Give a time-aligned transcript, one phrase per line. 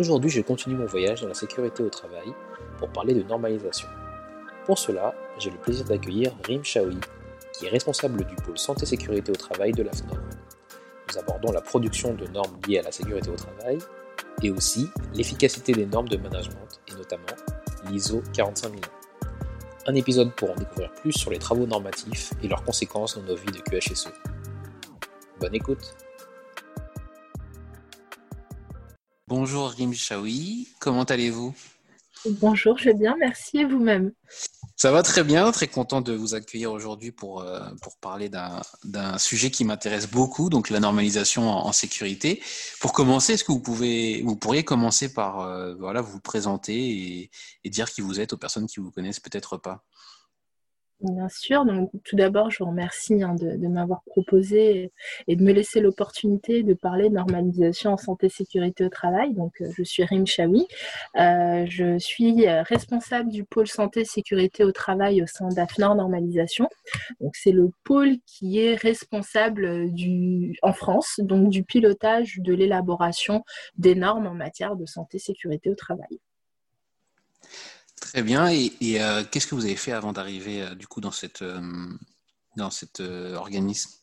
[0.00, 2.32] Aujourd'hui, je continue mon voyage dans la sécurité au travail
[2.78, 3.86] pour parler de normalisation.
[4.64, 6.96] Pour cela, j'ai le plaisir d'accueillir Rim Shaoui,
[7.52, 10.16] qui est responsable du pôle santé-sécurité au travail de l'AFNOR.
[11.06, 13.76] Nous abordons la production de normes liées à la sécurité au travail
[14.42, 17.36] et aussi l'efficacité des normes de management et notamment
[17.90, 18.80] l'ISO 45001.
[19.86, 23.36] Un épisode pour en découvrir plus sur les travaux normatifs et leurs conséquences dans nos
[23.36, 24.08] vies de QHSE.
[25.40, 25.94] Bonne écoute
[29.30, 31.54] Bonjour Rim Chaoui, comment allez-vous?
[32.40, 33.58] Bonjour, je vais bien, merci.
[33.58, 34.10] Et vous-même?
[34.74, 39.18] Ça va très bien, très content de vous accueillir aujourd'hui pour, euh, pour parler d'un
[39.18, 42.42] sujet qui m'intéresse beaucoup, donc la normalisation en, sécurité.
[42.80, 47.30] Pour commencer, est-ce que vous, pouvez, vous pourriez commencer par euh, voilà, vous présenter et,
[47.62, 49.84] et dire qui vous êtes aux personnes qui vous connaissent peut-être pas?
[51.02, 51.64] Bien sûr.
[51.64, 54.92] Donc, tout d'abord, je vous remercie hein, de, m'avoir proposé
[55.28, 59.32] et de me laisser l'opportunité de parler de normalisation en santé sécurité au travail.
[59.32, 60.66] Donc, euh, je suis Rim Chaoui.
[61.16, 66.68] Euh, je suis euh, responsable du pôle santé sécurité au travail au sein d'AFNOR Normalisation.
[67.20, 73.42] Donc, c'est le pôle qui est responsable du, en France, donc du pilotage de l'élaboration
[73.78, 76.20] des normes en matière de santé sécurité au travail.
[78.12, 78.48] Très bien.
[78.48, 81.60] Et, euh, qu'est-ce que vous avez fait avant d'arriver euh, du coup dans, cette, euh,
[82.56, 83.99] dans cet organisme?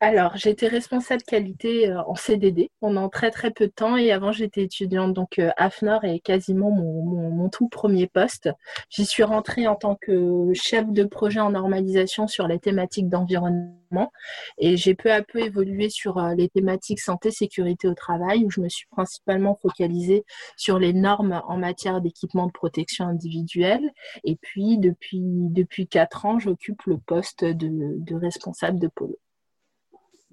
[0.00, 4.30] Alors, j'étais responsable qualité euh, en CDD pendant très très peu de temps et avant
[4.30, 5.14] j'étais étudiante.
[5.14, 8.50] Donc, euh, AFNOR est quasiment mon, tout premier poste.
[8.90, 14.12] J'y suis rentrée en tant que chef de projet en normalisation sur les thématiques d'environnement
[14.58, 18.50] et j'ai peu à peu évolué sur euh, les thématiques santé, sécurité au travail où
[18.50, 20.24] je me suis principalement focalisée
[20.58, 23.90] sur les normes en matière d'équipement de protection individuelle.
[24.24, 29.16] Et puis, depuis, depuis quatre ans, j'occupe le poste de, de responsable de pôle.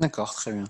[0.03, 0.65] D'accord, très bien.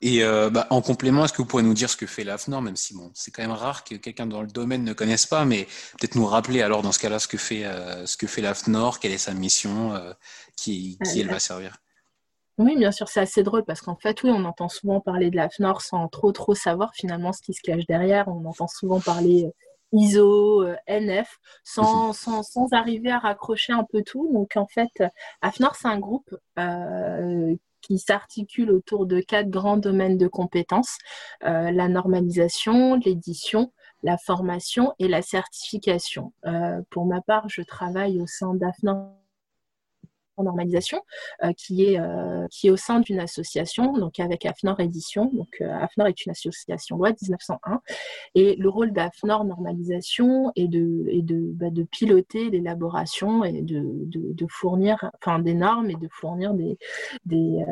[0.00, 2.62] Et euh, bah, en complément, est-ce que vous pourriez nous dire ce que fait l'AFNOR,
[2.62, 5.44] même si bon, c'est quand même rare que quelqu'un dans le domaine ne connaisse pas,
[5.44, 5.64] mais
[5.98, 9.00] peut-être nous rappeler alors dans ce cas-là ce que fait, euh, ce que fait l'AFNOR,
[9.00, 10.12] quelle est sa mission, euh,
[10.56, 11.78] qui, qui elle va servir?
[12.58, 15.36] Oui, bien sûr, c'est assez drôle parce qu'en fait, oui, on entend souvent parler de
[15.36, 18.28] l'AFNOR sans trop trop savoir finalement ce qui se cache derrière.
[18.28, 19.50] On entend souvent parler
[19.90, 24.30] ISO, NF, sans, sans, sans, arriver à raccrocher un peu tout.
[24.32, 25.02] Donc en fait,
[25.42, 26.36] AFNOR, c'est un groupe
[27.86, 30.98] qui s'articule autour de quatre grands domaines de compétences,
[31.44, 36.32] euh, la normalisation, l'édition, la formation et la certification.
[36.46, 39.25] Euh, pour ma part, je travaille au sein d'AFNA en
[40.42, 41.00] normalisation,
[41.44, 45.26] euh, qui, est, euh, qui est au sein d'une association, donc avec AFNOR Édition.
[45.32, 47.80] Donc euh, AFNOR est une association loi 1901.
[48.34, 53.82] Et le rôle d'AFNOR Normalisation est de, est de, bah, de piloter l'élaboration et de,
[53.84, 56.78] de, fournir enfin, des normes et de fournir des,
[57.24, 57.64] des,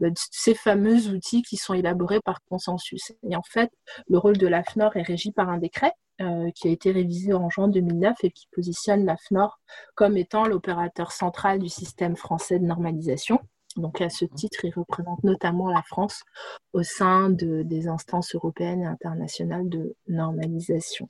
[0.00, 3.12] bah, ces fameux outils qui sont élaborés par consensus.
[3.28, 3.70] Et en fait,
[4.08, 7.48] le rôle de l'AFNOR est régi par un décret euh, qui a été révisé en
[7.48, 9.60] juin 2009 et qui positionne l'AFNOR
[9.94, 13.40] comme étant l'opérateur central du système français de normalisation.
[13.76, 16.24] Donc à ce titre, il représente notamment la France
[16.72, 21.08] au sein de, des instances européennes et internationales de normalisation.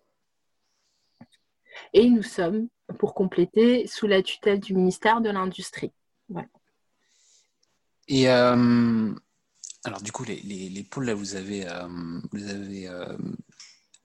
[1.94, 2.69] Et nous sommes,
[2.99, 5.93] pour compléter, sous la tutelle du ministère de l'Industrie.
[8.09, 9.15] Et euh,
[9.85, 11.88] alors du coup, les, les, pôles, là, vous avez, euh,
[12.32, 12.91] vous avez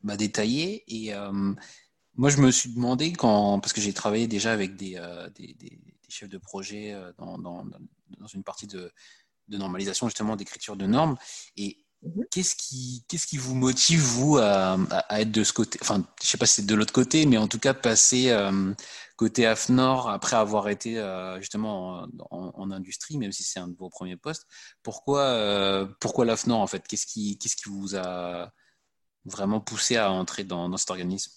[0.04, 0.84] m'a détaillé.
[0.88, 1.54] Et euh,
[2.16, 5.54] moi, je me suis demandé, quand, parce que j'ai travaillé déjà avec des, euh, des,
[5.54, 5.80] des,
[6.10, 8.92] chefs de projet euh, dans, dans, dans, une partie de,
[9.48, 11.18] de normalisation, justement, d'écriture de normes.
[11.58, 12.26] Et Mhm.
[12.32, 14.78] Qu'est-ce qui, qu'est-ce qui vous motive, vous, à,
[15.22, 17.38] être de ce côté Enfin, je ne sais pas si c'est de l'autre côté, mais
[17.38, 18.74] en tout cas, passer euh,
[19.16, 21.02] côté AFNOR après avoir été
[21.40, 24.48] justement en, industrie, même si c'est un de vos premiers postes.
[24.84, 26.86] Pourquoi, pourquoi l'AFNOR, en fait?
[26.88, 28.52] Qu'est-ce qui, qu'est-ce qui vous a
[29.26, 31.32] vraiment poussé à entrer dans cet organisme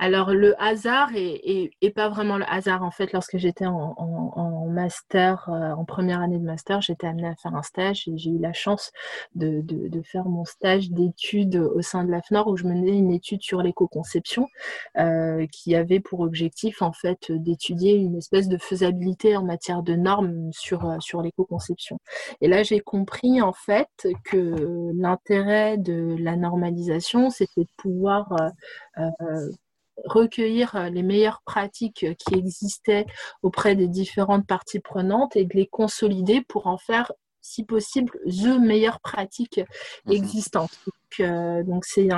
[0.00, 3.12] alors le hasard et, pas vraiment le hasard en fait.
[3.12, 7.62] Lorsque j'étais en, master, euh, en première année de master, j'étais amenée à faire un
[7.62, 8.92] stage et j'ai eu la chance
[9.34, 9.62] de,
[10.04, 14.48] faire mon stage d'études au sein de l'AFNOR où je menais une étude sur l'éco-conception
[14.96, 19.94] euh, qui avait pour objectif en fait d'étudier une espèce de faisabilité en matière de
[19.96, 21.98] normes sur, euh, sur l'éco-conception.
[22.40, 28.32] Et là j'ai compris en fait que l'intérêt de la normalisation c'était de pouvoir
[30.04, 33.06] recueillir euh, les meilleures pratiques qui existaient
[33.42, 38.58] auprès des différentes parties prenantes et de les consolider pour en faire si possible, the
[38.58, 39.60] meilleures pratiques
[40.06, 40.12] mhm.
[40.12, 40.78] existantes.
[41.18, 42.08] Euh, donc, c'est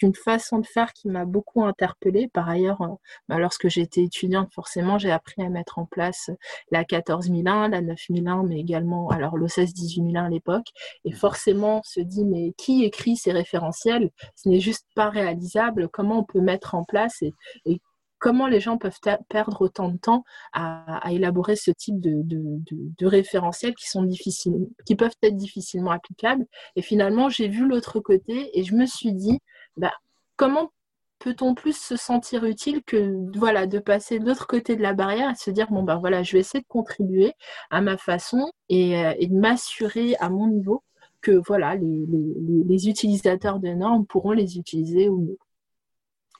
[0.00, 2.28] une façon de faire qui m'a beaucoup interpellée.
[2.28, 2.88] Par ailleurs, euh,
[3.28, 6.30] bah, lorsque j'étais étudiante, forcément, j'ai appris à mettre en place
[6.70, 10.68] la 14001, la 9001, mais également alors l'OCS 18001 à l'époque.
[11.04, 11.16] Et mhm.
[11.16, 14.10] forcément, on se dit, mais qui écrit ces référentiels?
[14.36, 15.88] Ce n'est juste pas réalisable.
[15.88, 17.34] Comment on peut mettre en place et,
[17.66, 17.80] et
[18.24, 20.24] comment les gens peuvent perdre autant de temps
[20.54, 26.46] à, élaborer ce type de, référentiels qui sont difficiles, qui peuvent être difficilement applicables.
[26.74, 29.40] Et finalement, j'ai vu l'autre côté et je me suis dit,
[29.76, 29.92] bah,
[30.36, 30.72] comment
[31.18, 35.30] peut-on plus se sentir utile que voilà de passer de l'autre côté de la barrière
[35.30, 37.32] et se dire bon ben voilà je vais essayer de contribuer
[37.70, 40.82] à ma façon et, euh, de m'assurer à mon niveau
[41.22, 45.36] que voilà les, utilisateurs de normes pourront les utiliser ou non.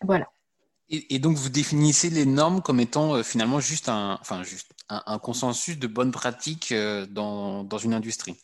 [0.02, 0.33] Voilà.
[0.90, 5.18] Et, donc, vous définissez les normes comme étant euh, finalement juste un, enfin, juste un,
[5.18, 8.38] consensus de bonnes pratiques euh, dans, dans, une industrie?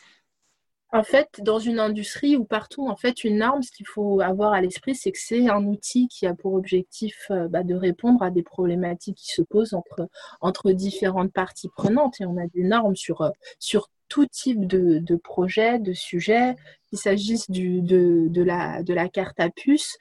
[0.91, 4.55] En fait, dans une industrie ou partout, en fait, une norme, ce qu'il faut avoir
[4.55, 8.23] à l'esprit, c'est que c'est un outil qui a pour objectif euh, bah, de répondre
[8.23, 10.09] à des problématiques qui se posent entre,
[10.41, 12.23] entre différentes parties prenantes.
[12.23, 16.57] Et on a des normes sur, sur tout type de, de projet, de sujet,
[16.91, 19.97] qu'il s'agisse du, de, de, la, de la carte à puce,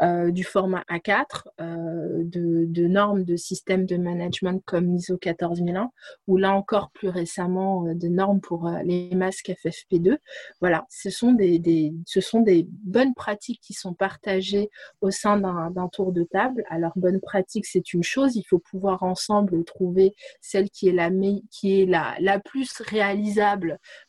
[0.00, 5.90] euh, du format A4, euh, de, de, normes de systèmes de management comme ISO 14001,
[6.26, 10.16] ou là encore plus récemment euh, de normes pour les masques FFP2.
[10.60, 14.70] Voilà, ce sont des, des, ce sont des bonnes pratiques qui sont partagées
[15.02, 16.64] au sein d'un tour de table.
[16.68, 21.10] Alors, bonne pratique, c'est une chose, il faut pouvoir ensemble trouver celle qui est la,
[21.50, 23.49] qui est la, la plus réalisable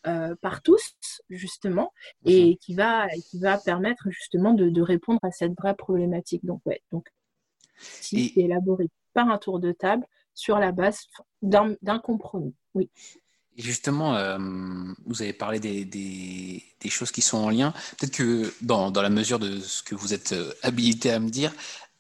[0.08, 0.96] euh, par tous,
[1.30, 1.94] justement
[2.26, 6.46] et qui va, qui va permettre justement de, de, répondre à cette vraie problématique.
[6.46, 7.08] Donc, ouais, donc,
[7.78, 11.08] si c'est élaboré par un tour de table sur la base
[11.42, 12.56] d'un compromis.
[12.74, 12.90] Oui.
[13.58, 14.38] Et justement, euh,
[15.06, 17.74] vous avez parlé des, des, des, choses qui sont en lien.
[17.98, 21.30] Peut-être que dans, dans, la mesure de ce que vous êtes euh, habilité à me
[21.30, 21.54] dire,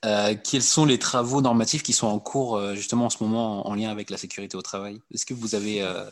[0.05, 3.75] euh, quels sont les travaux normatifs qui sont en cours justement en ce moment en,
[3.75, 5.01] lien avec la sécurité au travail?
[5.13, 6.09] Est-ce que vous avez euh,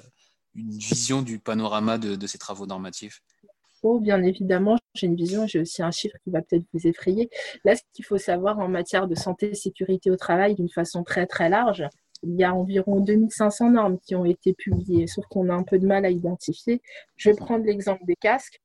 [0.56, 3.22] une vision du panorama de, de ces travaux normatifs?
[4.02, 7.30] Bien évidemment, j'ai une vision, j'ai aussi un chiffre qui va peut-être vous effrayer.
[7.64, 11.04] Là, ce qu'il faut savoir en matière de santé et sécurité au travail d'une façon
[11.04, 11.86] très très large,
[12.24, 15.80] il y a environ 2500 normes qui ont été publiées, sauf qu'on a un peu
[15.80, 16.82] de mal à identifier.
[17.16, 18.60] Je vais prendre l'exemple des casques.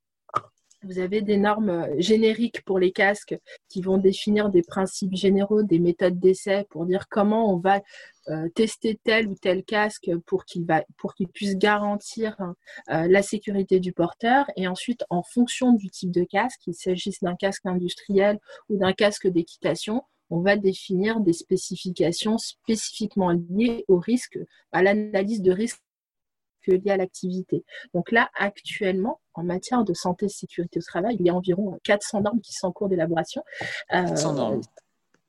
[0.84, 3.36] Vous avez des normes euh, génériques pour les casques
[3.68, 7.80] qui vont définir des principes généraux, des méthodes d'essai pour dire comment on va
[8.28, 12.36] euh, tester tel ou tel casque pour qu'il puisse garantir
[12.90, 14.46] euh, la sécurité du porteur.
[14.56, 18.38] Et ensuite en fonction du type de casque, qu'il s'agisse d'un casque industriel
[18.68, 24.38] ou d'un casque d'équitation, on va définir des spécifications spécifiquement liées au risque,
[24.72, 25.83] à l'analyse de risque
[26.72, 27.64] lié à l'activité.
[27.94, 31.78] Donc là, actuellement, en matière de santé et sécurité au travail, il y a environ
[31.84, 33.42] 400 normes qui sont en cours d'élaboration.
[33.90, 34.60] 400 normes.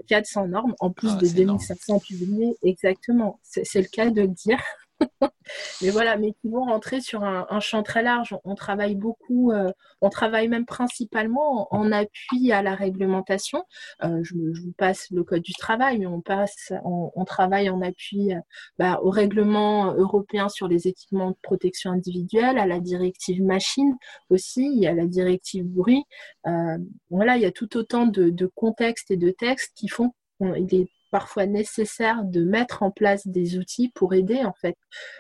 [0.07, 2.55] 400 normes, en plus ah, de 2500 publiés.
[2.63, 4.59] Exactement, c'est le cas de le dire.
[5.81, 8.35] mais voilà, mais qui vont rentrer sur un, champ très large.
[8.43, 9.71] On travaille beaucoup, euh,
[10.01, 13.63] on travaille même principalement en, appui à la réglementation.
[14.03, 18.33] Euh, je, vous passe le code du travail, mais on passe, on, travaille en appui
[18.33, 18.39] euh,
[18.77, 23.95] bah, au règlement européen sur les équipements de protection individuelle, à la directive machine
[24.29, 26.03] aussi, il y a la directive bruit.
[27.09, 30.11] voilà, il y a tout autant de, contextes et de textes qui font
[30.55, 34.75] est parfois nécessaire de mettre en place des outils pour aider en fait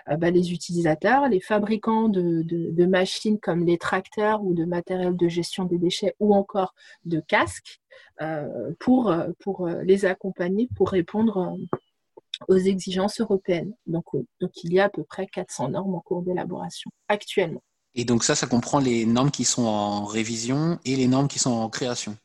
[0.09, 5.29] euh, bah, les utilisateurs, les fabricants de, machines comme les tracteurs ou de matériel de
[5.29, 6.75] gestion des déchets ou encore
[7.05, 7.79] de casques
[8.21, 11.57] euh, pour, euh, pour les accompagner pour répondre
[12.49, 13.73] aux exigences européennes.
[13.87, 14.03] Donc,
[14.41, 17.63] donc il y a à peu près 400 normes en cours d'élaboration actuellement.
[17.93, 21.39] Et donc ça, ça comprend les normes qui sont en révision et les normes qui
[21.39, 22.17] sont en création?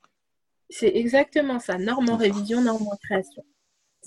[0.71, 3.45] C'est exactement ça, normes en révision, normes en création.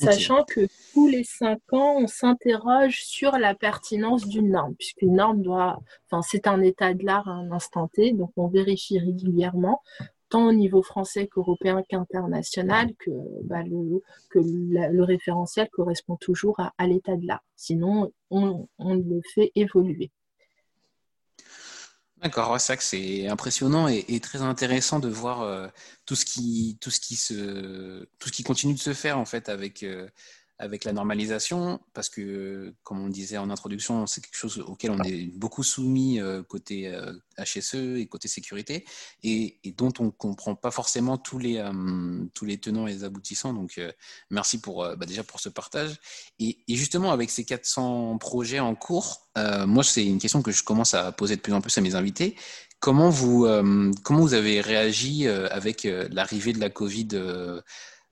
[0.04, 5.42] Sachant que tous les cinq ans, on s'interroge sur la pertinence d'une norme, puisqu'une norme
[5.42, 5.80] doit,
[6.10, 9.82] enfin, c'est un état de l'art à un instant T, donc on vérifie régulièrement,
[10.30, 13.12] tant au niveau français qu'européen qu'international, que,
[13.44, 17.44] bah, le, que le référentiel correspond toujours à, l'état de l'art.
[17.56, 20.12] Sinon, on, le fait évoluer.
[22.24, 25.68] D'accord, c'est vrai que c'est impressionnant et, très intéressant de voir euh,
[26.06, 29.26] tout ce qui tout ce qui se tout ce qui continue de se faire en
[29.26, 30.08] fait avec euh,
[30.60, 35.02] avec la normalisation, parce que, comme on disait en introduction, c'est quelque chose auquel on
[35.04, 36.94] est beaucoup soumis euh, côté
[37.38, 38.86] HSE et côté sécurité,
[39.24, 41.64] et, dont on ne comprend pas forcément tous les,
[42.34, 43.54] tous les tenants et les aboutissants.
[43.54, 43.82] Donc,
[44.30, 46.00] merci pour, bah, déjà pour ce partage.
[46.40, 50.64] Et, et, justement, avec ces 400 projets en cours, moi, c'est une question que je
[50.64, 52.36] commence à poser de plus en plus à mes invités.
[52.84, 57.08] Comment vous, euh, comment vous avez réagi euh, avec euh, l'arrivée de la Covid,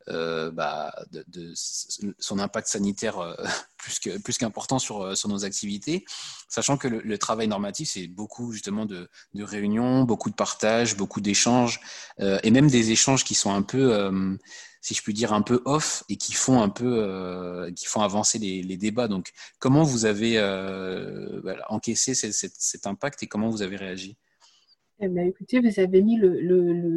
[0.08, 3.36] bah, de, son impact sanitaire
[3.78, 6.06] plus, que, plus qu'important sur, sur nos activités,
[6.50, 11.22] sachant que le, travail normatif, c'est beaucoup justement de, de, réunions, beaucoup de partages, beaucoup
[11.22, 11.80] d'échanges,
[12.20, 14.38] et même des échanges qui sont un peu
[14.82, 18.40] si je puis dire, un peu off et qui font un peu, qui font avancer
[18.40, 19.08] les, les, débats.
[19.08, 20.40] Donc, comment vous avez
[21.70, 24.18] encaissé cet, impact et comment vous avez réagi?
[25.04, 26.20] Eh ben, écoutez, vous avez mis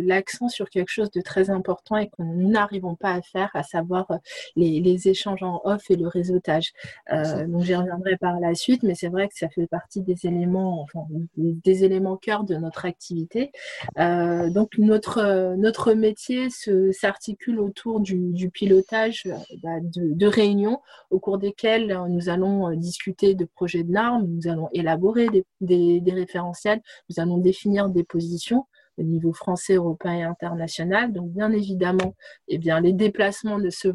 [0.05, 3.63] l'accent sur quelque chose de très important et que nous n'arrivons pas à faire, à
[3.63, 4.17] savoir euh,
[4.57, 6.73] les, échanges en off et le réseautage.
[7.13, 10.27] Euh, donc j'y reviendrai par la suite, mais c'est vrai que ça fait partie des
[10.27, 11.07] éléments, enfin,
[11.37, 13.53] des éléments cœur de notre activité.
[13.99, 19.25] Euh, donc notre notre métier s'articule autour du, pilotage
[19.63, 20.81] bah, de, réunions
[21.11, 25.29] au cours desquelles nous allons discuter de projets de normes, nous allons élaborer
[25.61, 28.67] des, des référentiels, nous allons définir des positions
[28.99, 31.13] au niveau français, européen et international.
[31.13, 32.15] Donc, bien évidemment,
[32.49, 33.89] eh bien, les déplacements ne se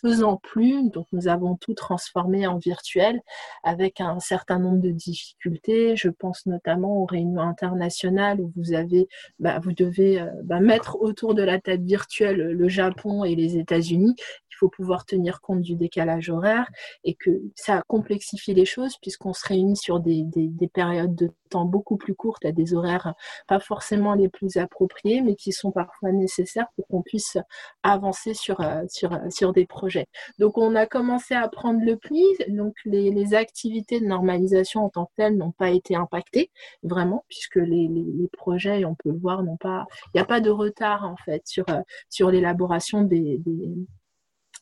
[0.00, 3.20] faisant plus, donc nous avons tout transformé en virtuel
[3.62, 5.96] avec un certain nombre de difficultés.
[5.96, 9.08] Je pense notamment aux réunions internationales où vous avez,
[9.38, 13.58] bah, vous devez euh, bah, mettre autour de la table virtuelle le Japon et les
[13.58, 14.14] États-Unis
[14.56, 16.66] il faut pouvoir tenir compte du décalage horaire
[17.04, 21.64] et que ça complexifie les choses puisqu'on se réunit sur des, des, périodes de temps
[21.64, 23.14] beaucoup plus courtes à des horaires
[23.46, 27.38] pas forcément les plus appropriés mais qui sont parfois nécessaires pour qu'on puisse
[27.82, 30.06] avancer sur, euh, sur, euh, sur des projets.
[30.38, 34.88] Donc on a commencé à prendre le pli, donc les, les activités de normalisation en
[34.88, 36.50] tant que telles n'ont pas été impactées
[36.82, 40.40] vraiment puisque les, les, projets, on peut le voir, n'ont pas, il n'y a pas
[40.40, 43.40] de retard en fait sur, euh, sur l'élaboration des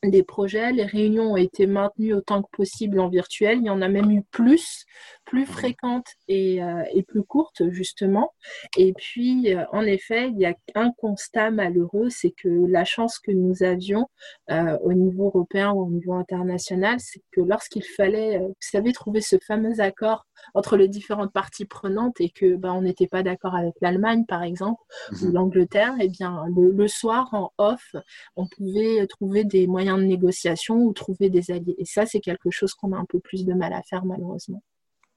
[0.02, 0.72] des projets.
[0.72, 3.58] Les réunions ont été maintenues autant que possible en virtuel.
[3.58, 4.84] Il y en a même eu plus,
[5.24, 8.32] plus fréquentes et, euh, et plus courtes, justement.
[8.76, 13.18] Et puis, euh, en effet, il y a un constat malheureux, c'est que la chance
[13.18, 14.08] que nous avions
[14.50, 19.20] euh, au niveau européen ou au niveau international, c'est que lorsqu'il fallait, vous savez, trouver
[19.20, 23.54] ce fameux accord entre les différentes parties prenantes et que ben, on n'était pas d'accord
[23.54, 24.82] avec l'Allemagne, par exemple,
[25.22, 25.32] ou mhm.
[25.32, 27.94] l'Angleterre, et eh bien, le, le soir, en off,
[28.36, 31.74] on pouvait trouver des moyens de négociation ou trouver des alliés.
[31.78, 34.62] Et ça, c'est quelque chose qu'on a un peu plus de mal à faire, malheureusement.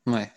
[0.08, 0.32] Ouais,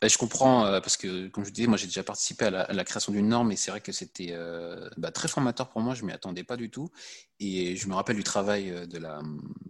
[0.00, 2.84] bah, je comprends euh, parce que, comme je disais, moi j'ai déjà participé à la,
[2.84, 5.94] création d'une norme et c'est vrai que c'était euh, bah, très formateur pour moi.
[5.94, 6.90] Je m'y attendais pas du tout
[7.38, 9.22] et je me rappelle du travail euh, de la,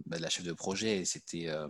[0.07, 1.67] bah, de la chef de projet et c'était euh,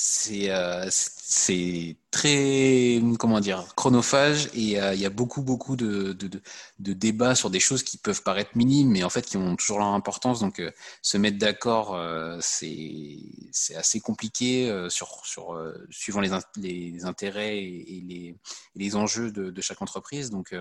[0.00, 7.34] c'est très comment dire chronophage et euh, il y a beaucoup beaucoup de, de, débats
[7.34, 10.38] sur des choses qui peuvent paraître minimes mais en fait qui ont toujours leur importance.
[10.38, 10.70] Donc euh,
[11.02, 11.98] se mettre d'accord
[12.40, 18.36] c'est assez compliqué sur, sur suivant les, les intérêts et, les,
[18.76, 20.30] les, enjeux de, chaque entreprise.
[20.30, 20.54] Donc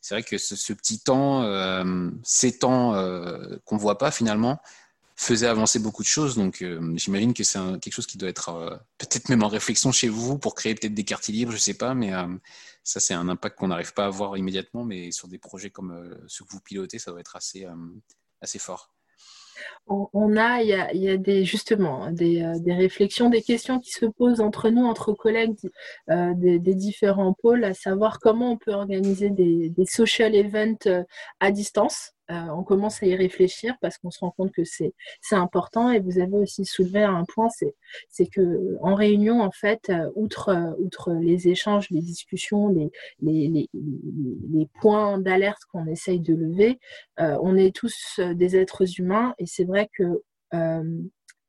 [0.00, 1.42] c'est vrai que ce, ce petit temps
[2.22, 2.94] ces temps
[3.64, 4.60] qu'on voit pas finalement
[5.22, 6.36] faisait avancer beaucoup de choses.
[6.36, 9.92] Donc, euh, j'imagine que c'est quelque chose qui doit être euh, peut-être même en réflexion
[9.92, 12.26] chez vous pour créer peut-être des quartiers libres, je sais pas, mais euh,
[12.82, 16.18] ça, c'est un impact qu'on n'arrive pas à voir immédiatement, mais sur des projets comme
[16.26, 17.66] ceux que vous pilotez, ça doit être assez,
[18.40, 18.92] assez fort.
[19.86, 20.68] On, a, il
[21.00, 25.54] y a, des, justement des, réflexions, des questions qui se posent entre nous, entre collègues
[26.08, 31.04] des, différents pôles, à savoir comment on peut organiser des, des social events
[31.38, 32.12] à distance.
[32.32, 34.94] Euh, on commence à y réfléchir parce qu'on se rend compte que c'est
[35.32, 35.90] important.
[35.90, 37.48] Et vous avez aussi soulevé un point,
[38.08, 42.74] c'est que en réunion, en fait, euh, outre, euh, outre les échanges, les discussions,
[43.20, 43.68] les,
[44.80, 46.78] points d'alerte qu'on essaye de lever,
[47.18, 50.22] on est tous des êtres humains et c'est vrai que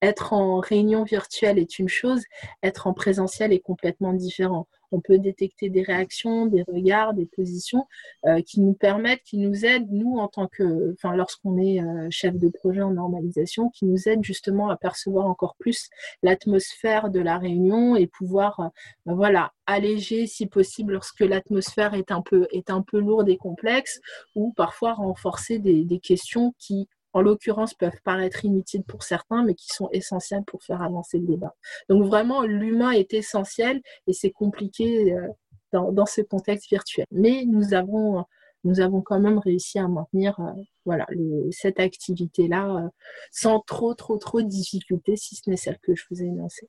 [0.04, 2.24] être en réunion virtuelle est une chose,
[2.62, 4.68] être en présentiel est complètement différent.
[4.92, 7.88] On peut détecter des réactions, des regards, des positions
[8.26, 12.38] euh, qui nous permettent, qui nous aident, nous, en tant que, lorsqu'on est euh, chef
[12.38, 15.90] de projet en normalisation, qui nous aident justement à percevoir encore plus
[16.22, 18.68] l'atmosphère de la réunion et pouvoir, euh,
[19.06, 24.00] ben voilà, alléger si possible lorsque l'atmosphère est un peu lourde et complexe,
[24.36, 29.68] ou parfois renforcer des questions qui en l'occurrence, peuvent paraître inutiles pour certains, mais qui
[29.70, 31.56] sont essentiels pour faire avancer le débat.
[31.88, 35.28] Donc vraiment, l'humain est essentiel et c'est compliqué euh,
[35.72, 37.06] dans, ce contexte virtuel.
[37.12, 38.26] Mais nous avons,
[38.64, 40.52] nous avons quand même réussi à maintenir euh,
[40.86, 41.08] voilà,
[41.52, 42.90] cette activité-là euh,
[43.32, 46.68] sans trop, trop, trop de difficultés, si ce n'est celle que je vous ai énoncée.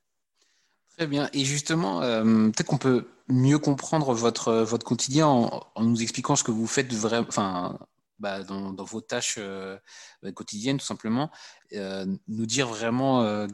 [0.96, 1.28] Très bien.
[1.32, 6.52] Et justement, peut-être qu'on peut mieux comprendre votre, votre quotidien en, nous expliquant ce que
[6.52, 7.80] vous faites vraiment,
[8.18, 9.76] bah, dans, vos tâches euh,
[10.22, 11.30] bah, quotidiennes, tout simplement,
[11.72, 13.46] euh, nous dire vraiment euh,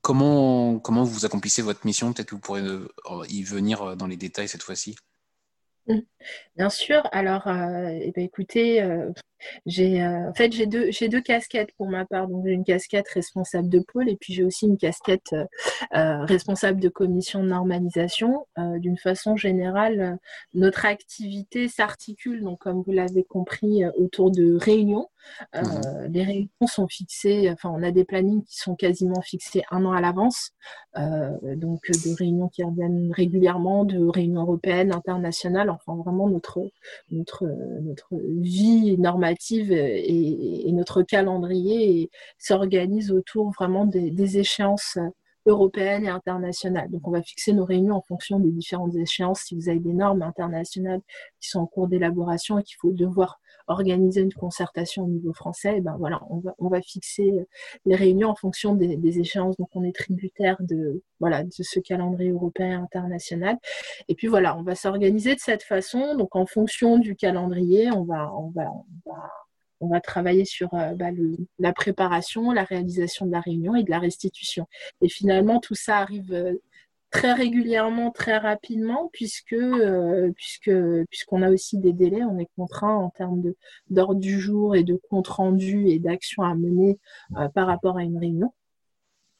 [0.00, 2.12] comment, comment vous accomplissez votre mission.
[2.12, 2.62] Peut-être que vous pourrez
[3.28, 4.96] y venir dans les détails cette fois-ci.
[6.56, 7.02] Bien sûr.
[7.12, 8.80] Alors, eh ben, écoutez,
[9.66, 12.28] j'ai en fait j'ai deux j'ai deux casquettes pour ma part.
[12.28, 15.34] Donc j'ai une casquette responsable de pôle et puis j'ai aussi une casquette
[15.92, 18.46] responsable de commission de normalisation.
[18.78, 20.18] D'une façon générale,
[20.54, 25.08] notre activité s'articule donc comme vous l'avez compris autour de réunions.
[25.54, 25.62] Mmh
[26.10, 29.92] les réunions sont fixées, enfin on a des plannings qui sont quasiment fixés un an
[29.92, 30.50] à l'avance.
[30.96, 36.60] donc de réunions qui reviennent régulièrement, de réunions européennes, internationales enfin vraiment notre,
[37.10, 37.46] notre,
[37.82, 38.96] notre vie
[39.72, 44.98] et, notre calendrier s'organise autour vraiment des, échéances
[45.46, 46.90] européennes et internationales.
[46.90, 49.40] Donc, on va fixer nos réunions en fonction des différentes échéances.
[49.40, 51.00] Si vous avez des normes internationales
[51.40, 55.80] qui sont en cours d'élaboration et qu'il faut devoir organiser une concertation au niveau français,
[55.80, 57.32] ben voilà, on va, on va fixer
[57.86, 59.56] les réunions en fonction des, échéances.
[59.56, 63.58] Donc, on est tributaire de, voilà, de ce calendrier européen international.
[64.08, 66.16] Et puis voilà, on va s'organiser de cette façon.
[66.16, 69.30] Donc, en fonction du calendrier, on va, on va, on va
[69.82, 71.10] on va travailler sur euh, bah,
[71.58, 74.66] la préparation, la réalisation de la réunion et de la restitution.
[75.02, 76.54] Et finalement, tout ça arrive euh,
[77.12, 80.72] très régulièrement, très rapidement, puisque euh, puisque
[81.10, 83.42] puisqu'on a aussi des délais, on est contraint en termes
[83.90, 86.98] d'ordre du jour et de compte rendu et d'actions à mener
[87.36, 88.52] euh, par rapport à une réunion.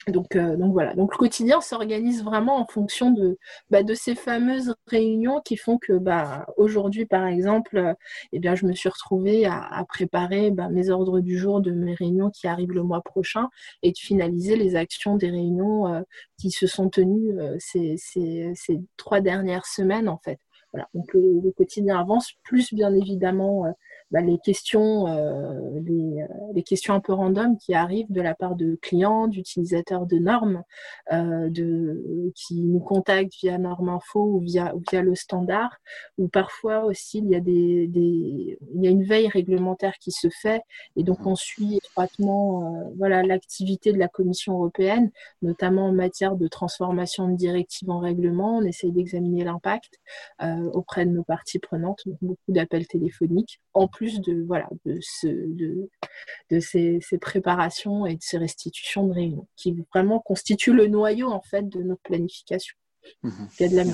[0.09, 0.95] Donc, euh, donc voilà.
[0.95, 3.38] Donc le quotidien s'organise vraiment en fonction de,
[3.71, 7.95] bah, de ces fameuses réunions qui font que bah, aujourd'hui, par exemple,
[8.33, 11.95] eh bien, je me suis retrouvée à, préparer bah, mes ordres du jour de mes
[11.95, 13.49] réunions qui arrivent le mois prochain
[13.83, 16.01] et de finaliser les actions des réunions euh,
[16.38, 20.38] qui se sont tenues euh, ces, ces, ces, trois dernières semaines en fait.
[20.73, 20.88] Voilà.
[20.95, 23.67] Donc le, le, quotidien avance, plus bien évidemment
[24.12, 28.57] bah, les questions, euh, euh, les, questions un peu random qui arrivent de la part
[28.57, 30.62] de clients, d'utilisateurs de normes,
[31.12, 35.79] euh, de, qui nous contactent via Norme Info ou via, via le standard,
[36.18, 40.29] ou parfois aussi il y a des, il y a une veille réglementaire qui se
[40.29, 40.61] fait
[40.96, 46.48] et donc on suit étroitement voilà l'activité de la Commission européenne, notamment en matière de
[46.48, 48.59] transformation de directives en règlement.
[48.59, 50.01] On essaye d'examiner l'impact
[50.75, 53.61] auprès de nos parties prenantes, donc beaucoup d'appels téléphoniques.
[53.72, 55.91] En plus de, voilà, de, ce, de,
[56.51, 61.43] de ces, préparations et de ces restitutions de réunions, qui vraiment constituent le noyau en
[61.43, 62.77] fait de notre planification.
[63.23, 63.49] Mhm.
[63.61, 63.85] de la...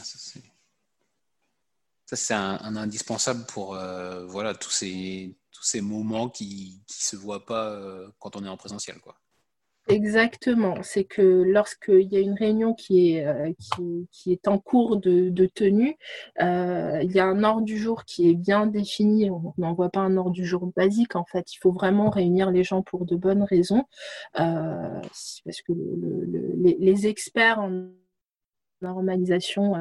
[2.09, 7.17] Ça, c'est un, indispensable pour euh, voilà, tous, ces, tous ces moments qui ne se
[7.17, 8.99] voient pas euh, quand on est en présentiel.
[9.01, 9.21] Quoi.
[9.89, 10.75] Exactement.
[10.83, 13.53] C'est que lorsqu'il y a une réunion qui est, euh,
[14.13, 15.97] qui, est en cours de, tenue,
[16.43, 19.31] euh, il y a un ordre du jour qui est bien défini.
[19.31, 21.17] On n'envoie pas un ordre du jour basique.
[21.17, 23.85] En fait, il faut vraiment réunir les gens pour de bonnes raisons.
[24.39, 25.01] Euh,
[25.45, 27.89] parce que les, les, experts en
[28.83, 29.75] normalisation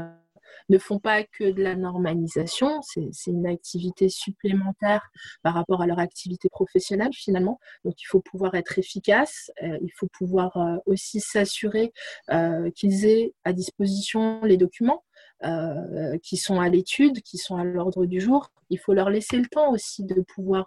[0.69, 5.09] ne font pas que de la normalisation, c'est une activité supplémentaire
[5.43, 7.59] par rapport à leur activité professionnelle finalement.
[7.85, 11.93] Donc il faut pouvoir être efficace, euh, il faut pouvoir euh, aussi s'assurer
[12.31, 15.03] euh, qu'ils aient à disposition les documents.
[16.23, 18.49] qui sont à l'étude, qui sont à l'ordre du jour.
[18.71, 20.65] Il faut leur laisser le temps aussi de pouvoir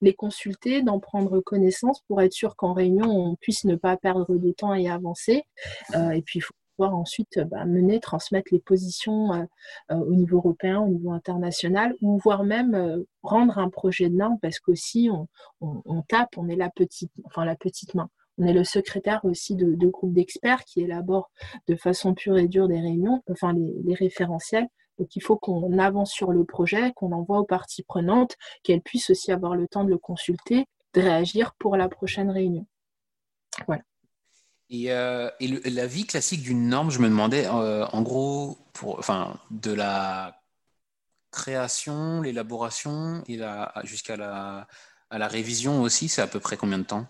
[0.00, 4.36] les consulter, d'en prendre connaissance pour être sûr qu'en réunion, on puisse ne pas perdre
[4.36, 5.42] de temps et avancer.
[5.94, 9.44] et puis, il faut ensuite bah, mener, transmettre les positions euh,
[9.90, 14.16] euh, au niveau européen, au niveau international, ou voire même euh, rendre un projet de
[14.16, 15.28] norme, parce qu'aussi on,
[15.60, 18.08] on, tape, on est la petite, enfin la petite main.
[18.38, 21.30] On est le secrétaire aussi de, groupes d'experts qui élaborent
[21.68, 24.68] de façon pure et dure des réunions, enfin les, les référentiels.
[24.98, 29.10] Donc il faut qu'on avance sur le projet, qu'on envoie aux parties prenantes, qu'elles puissent
[29.10, 32.66] aussi avoir le temps de le consulter, de réagir pour la prochaine réunion.
[33.66, 33.82] Voilà.
[34.70, 40.40] Et, la vie classique d'une norme, je me demandais, en gros, pour, enfin, de la
[41.30, 43.38] création, l'élaboration et
[43.84, 44.66] jusqu'à la,
[45.10, 47.06] à la révision aussi, c'est à peu près combien de temps?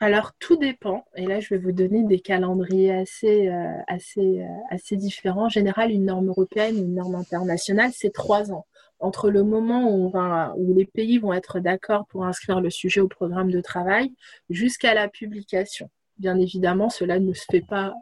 [0.00, 1.04] Alors, tout dépend.
[1.16, 5.46] Et là, je vais vous donner des calendriers assez, euh, assez, euh, assez différents.
[5.46, 8.64] En général, une norme européenne, une norme internationale, c'est trois ans.
[9.00, 12.70] Entre le moment où, on va, où les pays vont être d'accord pour inscrire le
[12.70, 14.12] sujet au programme de travail
[14.50, 15.90] jusqu'à la publication.
[16.18, 17.94] Bien évidemment, cela ne se fait pas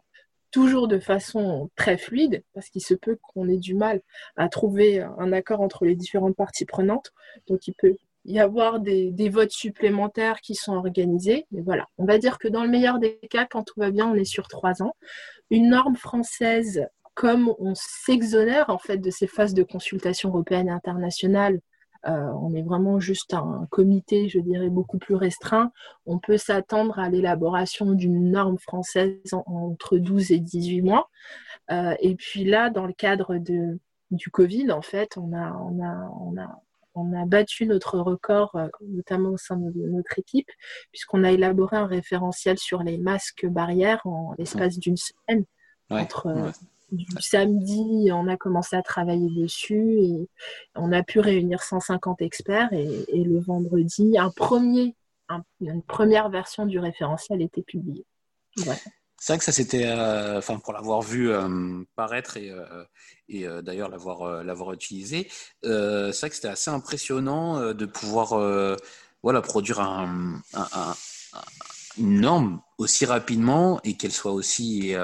[0.51, 4.01] toujours de façon très fluide, parce qu'il se peut qu'on ait du mal
[4.37, 7.13] à trouver un accord entre les différentes parties prenantes.
[7.47, 11.47] Donc, il peut y avoir des, votes supplémentaires qui sont organisés.
[11.53, 14.07] Mais voilà, on va dire que dans le meilleur des cas, quand tout va bien,
[14.07, 14.95] on est sur trois ans.
[15.51, 20.73] Une norme française, comme on s'exonère en fait de ces phases de consultation européenne et
[20.73, 21.61] internationale,
[22.07, 25.73] on est vraiment juste un comité, je dirais, beaucoup plus restreint.
[26.07, 31.09] On peut s'attendre à l'élaboration d'une norme française entre 12 et 18 mois.
[31.71, 33.79] Euh, et puis là, dans le cadre de,
[34.11, 36.63] du Covid, en fait, on a, on a, on a
[36.99, 40.49] on a battu notre record, euh, notamment au sein de notre équipe,
[40.91, 45.45] puisqu'on a élaboré un référentiel sur les masques barrières en l'espace d'une semaine.
[45.91, 46.51] Entre euh,
[46.93, 50.29] du samedi, on a commencé à travailler dessus et
[50.75, 54.95] on a pu réunir 150 experts et, le vendredi, un premier,
[55.61, 58.05] une première version du référentiel était publiée.
[59.19, 62.85] C'est vrai que ça c'était, euh, enfin pour l'avoir vu euh, paraître et, euh,
[63.29, 65.29] et d'ailleurs l'avoir l'avoir utilisé,
[65.63, 68.39] c'est vrai que c'était assez impressionnant de pouvoir
[69.23, 70.41] voilà produire un,
[71.99, 74.95] une norme aussi rapidement et qu'elle soit aussi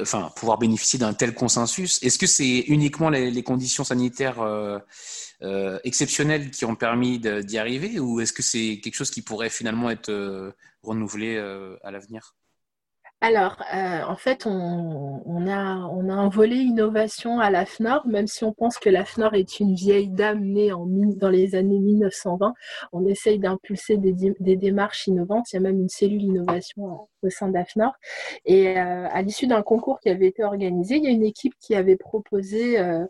[0.00, 2.02] enfin pouvoir bénéficier d'un tel consensus.
[2.02, 4.38] Est-ce que c'est uniquement les, les, conditions sanitaires
[5.84, 9.90] exceptionnelles qui ont permis d'y arriver ou est-ce que c'est quelque chose qui pourrait finalement
[9.90, 11.38] être renouvelé
[11.82, 12.34] à l'avenir?
[13.22, 18.44] Alors, euh, en fait, on, a, on a un volet innovation à l'AFNOR, même si
[18.44, 22.52] on pense que l'AFNOR est une vieille dame née en, dans les années 1920.
[22.92, 25.50] On essaye d'impulser des, démarches innovantes.
[25.50, 27.92] Il y a même une cellule innovation au sein d'AFNOR.
[28.44, 31.54] Et euh, à l'issue d'un concours qui avait été organisé, il y a une équipe
[31.58, 33.06] qui avait proposé euh,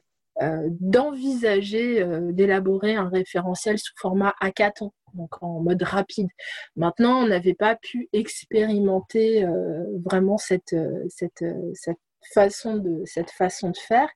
[0.80, 6.28] d'envisager d'élaborer un référentiel sous format hackathon donc en mode rapide.
[6.76, 11.08] Maintenant, on n'avait pas pu expérimenter euh, vraiment cette, euh,
[11.42, 11.98] euh, cette,
[12.32, 14.08] façon de, cette façon de faire.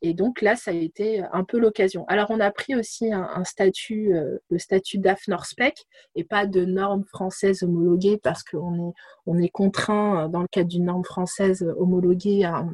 [0.00, 2.06] Et donc là, ça a été un peu l'occasion.
[2.08, 4.14] Alors, on a pris aussi un, statut,
[4.48, 8.92] le statut d'AFNORSPEC et pas de norme française homologuée parce qu'on est,
[9.26, 12.64] on est contraint, dans le cadre d'une norme française homologuée, à,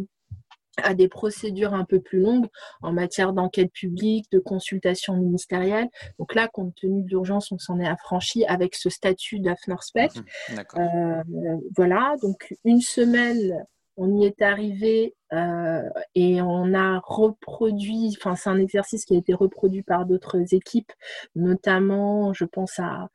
[0.82, 2.46] à des procédures un peu plus longues
[2.82, 5.88] en matière d'enquête publique, de consultation ministérielle.
[6.18, 10.12] Donc là, compte tenu de l'urgence, on s'en est affranchi avec ce statut d'AFNORSPEC.
[10.16, 11.22] Mmh, euh,
[11.76, 13.64] voilà, donc une semaine,
[13.96, 15.82] on y est arrivé euh,
[16.14, 20.92] et on a reproduit, enfin c'est un exercice qui a été reproduit par d'autres équipes,
[21.34, 23.08] notamment je pense à,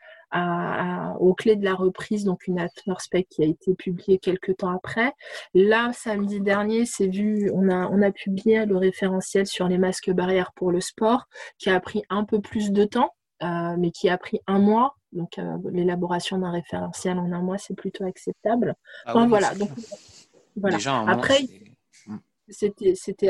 [1.20, 2.67] aux clés de la reprise, donc une
[3.00, 5.13] spec qui a été publiée quelques temps après.
[5.54, 10.12] Là, samedi dernier, c'est vu, on a, on a publié le référentiel sur les masques
[10.12, 11.26] barrières pour le sport,
[11.58, 13.12] qui a pris un peu plus de temps,
[13.44, 14.96] euh, mais qui a pris un mois.
[15.12, 18.76] Donc, euh, l'élaboration d'un référentiel en un mois, c'est plutôt acceptable.
[19.06, 19.54] Ah voilà.
[19.56, 19.70] Donc,
[20.56, 20.78] voilà.
[21.08, 21.39] Après,
[22.52, 23.30] c'était c'est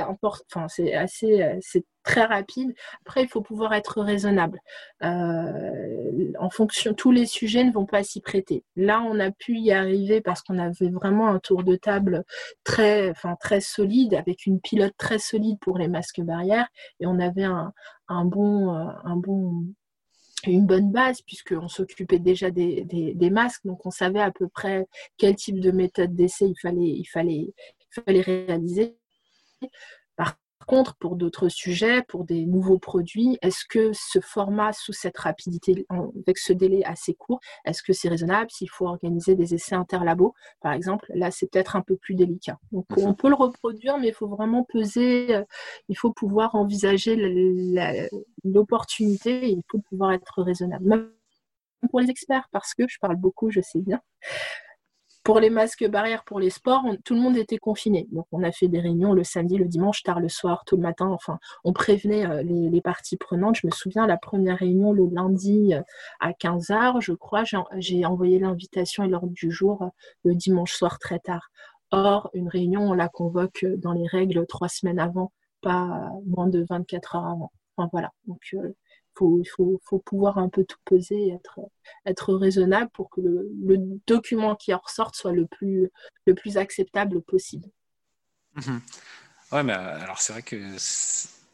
[0.94, 2.74] assez euh, c'est très rapide.
[3.06, 4.60] Après il faut pouvoir être raisonnable.
[5.04, 8.64] Euh, en fonction tous les sujets ne vont pas s'y prêter.
[8.76, 12.24] Là on a pu y arriver parce qu'on avait vraiment un tour de table
[12.64, 16.68] très enfin très solide avec une pilote très solide pour les masques barrières.
[17.00, 17.74] Et on avait un,
[18.08, 19.66] un bon euh, un bon
[20.48, 24.48] une bonne base puisqu'on s'occupait déjà des, des, des, masques, donc on savait à peu
[24.48, 28.98] près quel type de méthode d'essai il fallait, il, fallait, il fallait réaliser.
[30.16, 35.18] Par contre, pour d'autres sujets, pour des nouveaux produits, est-ce que ce format sous cette
[35.18, 39.76] rapidité, avec ce délai assez court, est-ce que c'est raisonnable s'il faut organiser des essais
[39.76, 42.60] interlabos, par exemple Là, c'est peut-être un peu plus délicat.
[42.72, 45.44] Donc, on peut le reproduire, mais il faut vraiment peser, euh,
[45.90, 47.16] il faut pouvoir envisager
[48.44, 50.86] l'opportunité, il faut pouvoir être raisonnable.
[50.86, 51.10] Même
[51.90, 54.00] pour les experts, parce que je parle beaucoup, je sais bien.
[55.24, 58.08] Pour les masques barrières pour les sports, tout le monde était confiné.
[58.12, 60.82] Donc on a fait des réunions le samedi, le dimanche, tard le soir, tout le
[60.82, 61.08] matin.
[61.08, 63.58] Enfin, on prévenait euh, les, parties prenantes.
[63.58, 65.82] Je me souviens, la première réunion le lundi euh,
[66.20, 67.44] à 15h, je crois,
[67.78, 69.88] j'ai envoyé l'invitation et l'ordre du jour euh,
[70.24, 71.52] le dimanche soir très tard.
[71.92, 75.32] Or, une réunion, on la convoque dans les règles trois semaines avant,
[75.62, 77.52] pas moins de 24 heures avant.
[77.78, 78.12] Enfin voilà.
[78.26, 78.56] Donc,
[79.22, 81.38] il faut, pouvoir un peu tout peser,
[82.06, 85.92] être, raisonnable pour que le, document qui en ressorte soit le plus,
[86.26, 87.68] le plus acceptable possible.
[88.56, 88.78] Mmh.
[89.52, 90.78] Ouais, mais alors c'est vrai que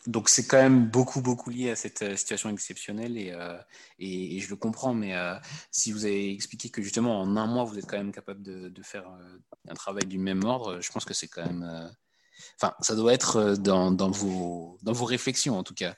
[0.08, 3.58] donc c'est quand même beaucoup beaucoup lié à cette euh, situation exceptionnelle et, euh,
[4.00, 4.94] et, je le comprends.
[4.94, 5.36] Mais euh,
[5.70, 8.70] si vous avez expliqué que justement en un mois vous êtes quand même capable de,
[8.70, 9.06] de faire
[9.68, 11.92] un travail du même ordre, je pense que c'est quand même,
[12.56, 15.96] enfin ça doit être dans, dans, vos dans vos réflexions en tout cas.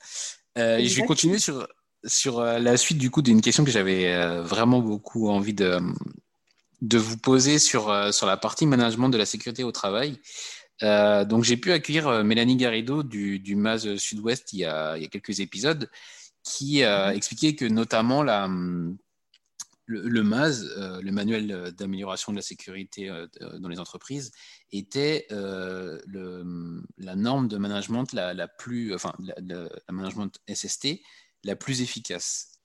[0.59, 1.67] Je vais continuer sur
[2.05, 5.79] sur la suite du coup d'une question que j'avais vraiment beaucoup envie de
[6.81, 10.19] de vous poser sur sur la partie management de la sécurité au travail.
[10.83, 14.95] Euh, donc j'ai pu accueillir euh, Mélanie Garrido du, du MAS Sud-Ouest il, y a,
[14.95, 15.89] il y a quelques épisodes
[16.41, 17.11] qui mhm.
[17.13, 18.49] expliqué que notamment la,
[19.89, 23.11] le, MAS, euh, le manuel d'amélioration de la sécurité
[23.59, 24.31] dans les entreprises,
[24.71, 31.01] était la norme de management la, la plus, enfin la, management SST
[31.43, 32.59] la plus efficace.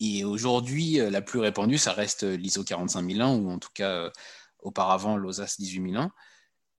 [0.00, 4.10] et aujourd'hui, la plus répandue, ça reste l'ISO 45001 ou en tout cas
[4.62, 6.12] auparavant l'OSAS 18001.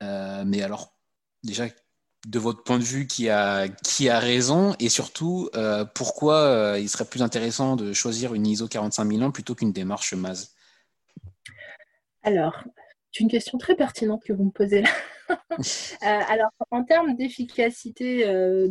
[0.02, 0.96] Euh, mais alors,
[1.44, 1.68] déjà,
[2.28, 6.80] de votre point de vue, qui a, qui a raison et surtout, euh, pourquoi euh,
[6.80, 10.54] il serait plus intéressant de choisir une ISO 45001 plutôt qu'une démarche MAS
[12.24, 12.64] Alors,
[13.12, 14.90] c'est une question très pertinente que vous me posez là.
[16.04, 18.68] Euh, alors, en termes d'efficacité, euh,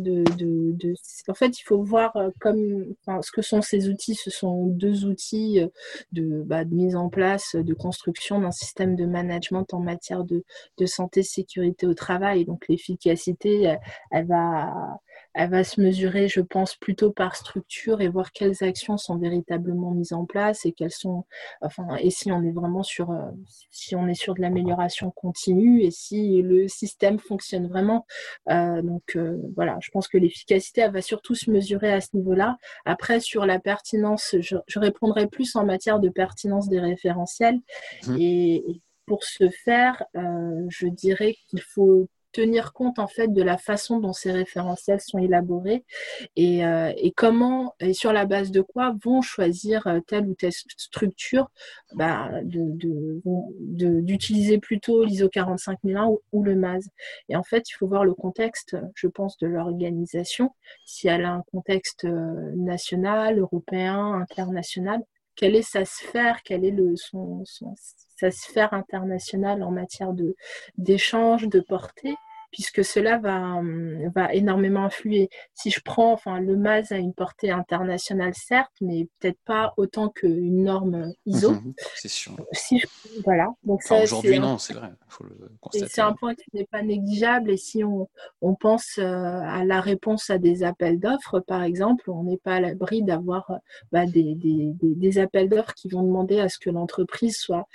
[1.29, 4.15] en fait, il faut voir euh, comme, ce que sont ces outils.
[4.15, 5.61] Ce sont deux outils
[6.11, 10.43] de, bah, de mise en place, de construction d'un système de management en matière de,
[10.77, 12.43] de santé, sécurité au travail.
[12.45, 13.77] Donc, l'efficacité,
[14.11, 14.99] elle va
[15.33, 19.91] elle va se mesurer, je pense, plutôt par structure et voir quelles actions sont véritablement
[19.91, 21.25] mises en place et quelles sont,
[21.61, 23.15] enfin, et si on est vraiment sur,
[23.69, 28.05] si on est sur de l'amélioration continue et si le système fonctionne vraiment.
[28.49, 32.09] Euh, donc euh, voilà, je pense que l'efficacité, elle va surtout se mesurer à ce
[32.13, 32.57] niveau-là.
[32.85, 37.59] Après, sur la pertinence, je, répondrai plus en matière de pertinence des référentiels
[38.07, 38.15] mmh.
[38.19, 43.99] et, pour ce faire, je dirais qu'il faut tenir compte en fait de la façon
[43.99, 45.83] dont ces référentiels sont élaborés
[46.35, 50.33] et, euh, et comment et sur la base de quoi vont choisir euh, telle ou
[50.33, 51.49] telle structure
[51.93, 56.81] bah, d'utiliser de, de, plutôt l'ISO 45001 ou, ou, le MAS.
[57.29, 60.51] Et en fait, il faut voir le contexte, je pense, de l'organisation,
[60.85, 65.01] si elle a un contexte euh, national, européen, international,
[65.41, 67.73] quelle est sa sphère, quelle est le, son, son,
[68.15, 70.35] sa sphère internationale en matière de,
[70.77, 72.15] d'échange, de portée
[72.51, 75.29] puisque cela va, hum, va énormément influer.
[75.53, 80.09] Si je prends, enfin, le MAS a une portée internationale, certes, mais peut-être pas autant
[80.09, 81.51] qu'une norme ISO.
[81.51, 82.35] Mhm, c'est sûr.
[82.51, 82.81] Si
[83.23, 83.47] voilà.
[83.63, 84.91] Donc aujourd'hui, non, c'est vrai.
[85.71, 87.51] C'est un point qui n'est pas négligeable.
[87.51, 88.09] Et si on,
[88.41, 92.55] on pense euh, à la réponse à des appels d'offres, par exemple, on n'est pas
[92.55, 93.51] à l'abri d'avoir
[93.91, 97.67] bah, des, des, des appels d'offres qui vont demander à ce que l'entreprise soit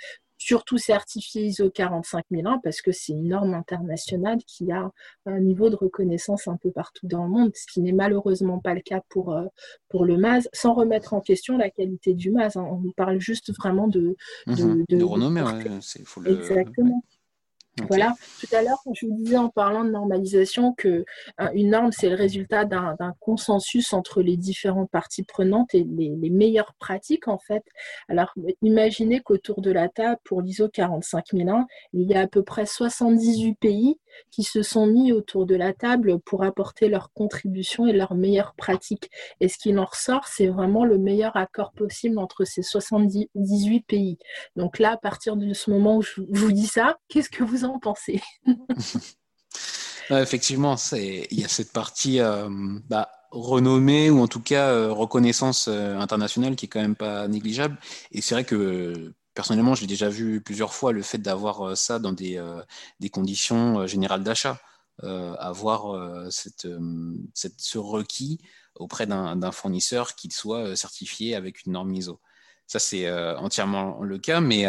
[0.47, 4.89] surtout certifié ISO 45001 parce que c'est une norme internationale qui a
[5.25, 8.73] un niveau de reconnaissance un peu partout dans le monde, ce qui n'est malheureusement pas
[8.73, 9.43] le cas pour, euh,
[9.89, 12.55] pour le MAS, sans remettre en question la qualité du MAS.
[12.55, 12.65] Hein.
[12.65, 14.15] On parle juste vraiment de...
[14.47, 14.85] De, mhm.
[14.87, 15.41] de, renommée,
[16.25, 17.03] Exactement.
[17.89, 21.05] Voilà, tout à l'heure, je vous disais en parlant de normalisation que
[21.39, 26.29] euh, une norme, c'est le résultat d'un consensus entre les différentes parties prenantes et les,
[26.29, 27.63] meilleures pratiques, en fait.
[28.09, 32.65] Alors, imaginez qu'autour de la table, pour l'ISO 45001, il y a à peu près
[32.65, 33.99] 78 pays
[34.31, 38.55] qui se sont mis autour de la table pour apporter leur contribution et leurs meilleures
[38.55, 39.11] pratiques.
[39.39, 44.17] Et ce qu'il en ressort, c'est vraiment le meilleur accord possible entre ces 78 pays.
[44.55, 47.65] Donc là, à partir de ce moment où je vous dis ça, qu'est-ce que vous
[47.65, 48.21] en pensez
[50.09, 52.47] Effectivement, il y a cette partie euh,
[52.87, 57.27] bah, renommée ou en tout cas euh, reconnaissance euh, internationale qui est quand même pas
[57.27, 57.77] négligeable.
[58.11, 62.13] Et c'est vrai que personnellement, j'ai déjà vu plusieurs fois le fait d'avoir ça dans
[62.13, 62.41] des,
[63.11, 64.59] conditions générales d'achat,
[65.03, 65.95] avoir
[66.31, 68.39] ce requis
[68.73, 72.19] auprès d'un fournisseur qu'il soit certifié avec une norme ISO.
[72.65, 74.65] Ça, c'est entièrement le cas, mais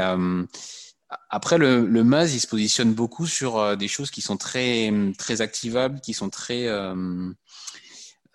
[1.31, 4.93] après, le, le, MAS, il se positionne beaucoup sur euh, des choses qui sont très,
[5.17, 7.31] très activables, qui sont très, euh,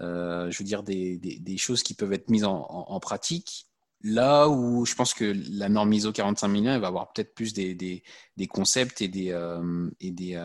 [0.01, 3.67] euh, je veux dire, des, des, des, choses qui peuvent être mises en, en, pratique.
[4.01, 7.73] Là où je pense que la norme ISO 45001 elle va avoir peut-être plus des,
[7.75, 10.36] des, concepts et des, euh, et des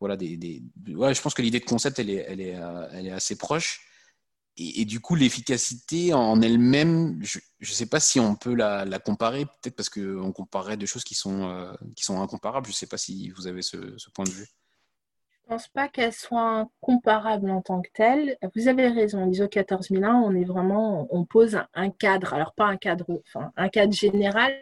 [0.00, 2.58] voilà, des, ouais, je pense que l'idée de concept, elle est, elle est,
[2.92, 3.80] elle est assez proche
[4.56, 9.46] et, du coup, l'efficacité en elle-même, je ne sais pas si on peut la, comparer,
[9.46, 12.66] peut-être parce qu'on comparerait des choses qui sont, euh, qui sont incomparables.
[12.66, 13.76] Je ne sais pas si vous avez ce,
[14.14, 14.46] point de vue.
[15.32, 18.38] Je pense pas qu'elle soit comparable en tant que telle.
[18.54, 22.76] Vous avez raison, l'ISO 14001, on est vraiment, on pose un cadre, alors pas un
[22.76, 24.54] cadre, enfin un cadre général,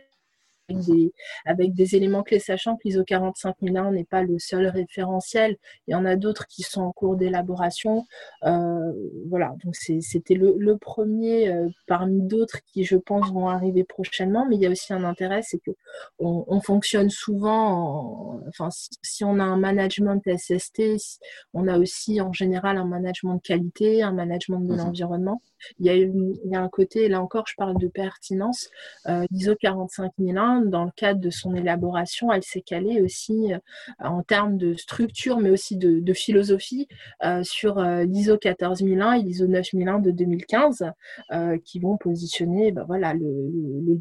[1.44, 5.56] avec des, éléments clés, sachant que l'ISO 45001 n'est pas le seul référentiel.
[5.86, 8.06] Il y en a d'autres qui sont en cours d'élaboration.
[8.44, 8.92] Euh,
[9.28, 14.46] voilà, donc c'était le, premier euh, parmi d'autres qui, je pense, vont arriver prochainement.
[14.48, 15.70] Mais il y a aussi un intérêt, c'est que
[16.18, 18.68] on, fonctionne souvent, enfin,
[19.02, 20.82] si, on a un management SST,
[21.54, 24.78] on a aussi en général un management de qualité, un management de mhm.
[24.78, 25.40] l'environnement.
[25.78, 28.68] Il y, a il y, a un côté, là encore, je parle de pertinence.
[29.06, 33.58] Euh, L'ISO 45001, dans le cadre de son élaboration, elle s'est calée aussi euh,
[33.98, 36.88] en termes de structure, mais aussi de, philosophie
[37.24, 40.84] euh, sur euh, l'ISO 14001 et l'ISO 9001 de 2015,
[41.64, 43.50] qui vont positionner ben voilà, le,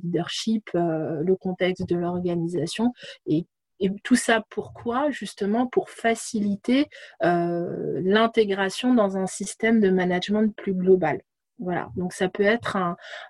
[0.04, 2.94] leadership, le contexte de l'organisation
[3.28, 3.46] et
[3.84, 5.10] et tout ça pourquoi?
[5.10, 6.88] Justement pour faciliter
[7.22, 11.22] l'intégration dans un système de management plus global.
[11.62, 12.76] Voilà, donc ça peut être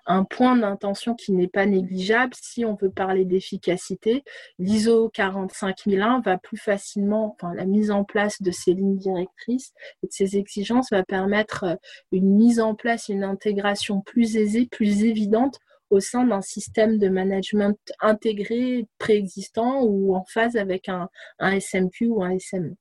[0.06, 4.24] un, point d'intention qui n'est pas négligeable si on veut parler d'efficacité.
[4.58, 10.12] L'ISO 45001 va plus facilement, la mise en place de ces lignes directrices et de
[10.12, 11.74] ces exigences va permettre euh,
[12.10, 15.58] une mise en place, une intégration plus aisée, plus évidente
[15.90, 22.24] au sein d'un système de management intégré, préexistant ou en phase avec un, SMQ ou
[22.24, 22.76] un SME.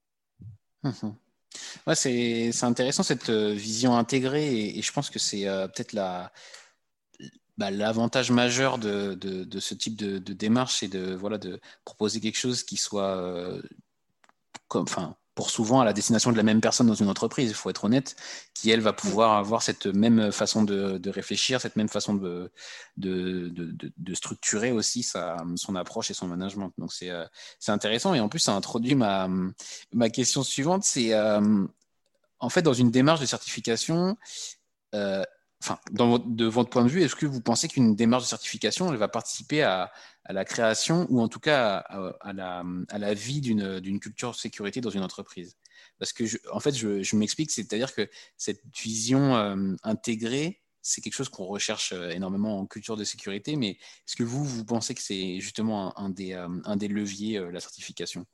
[1.87, 6.31] Ouais, c'est intéressant cette euh, vision intégrée et, je pense que c'est euh, peut-être la,
[7.57, 12.37] bah, l'avantage majeur de, de, ce type de, démarche, c'est de, voilà, de proposer quelque
[12.37, 13.61] chose qui soit euh,
[14.67, 17.55] comme, enfin, pour souvent à la destination de la même personne dans une entreprise, il
[17.55, 18.15] faut être honnête,
[18.53, 22.51] qui elle va pouvoir avoir cette même façon de, réfléchir, cette même façon de,
[22.97, 26.73] de, structurer aussi sa, son approche et son management.
[26.77, 27.25] Donc c'est euh,
[27.67, 29.29] intéressant et en plus ça introduit ma,
[29.93, 31.65] ma question suivante, c'est euh,
[32.39, 34.17] en fait dans une démarche de certification,
[34.95, 35.23] euh,
[35.61, 39.07] enfin, de votre point de vue, est-ce que vous pensez qu'une démarche de certification, va
[39.07, 39.91] participer à,
[40.29, 41.77] la création ou en tout cas
[42.21, 45.57] à, la, vie d'une culture sécurité dans une entreprise?
[45.99, 51.29] Parce que, en fait, je, m'explique, c'est-à-dire que cette vision euh, intégrée, c'est quelque chose
[51.29, 55.01] qu'on recherche euh, énormément en culture de sécurité, mais est-ce que vous, vous pensez que
[55.01, 58.25] c'est justement un, euh, un des leviers, la certification?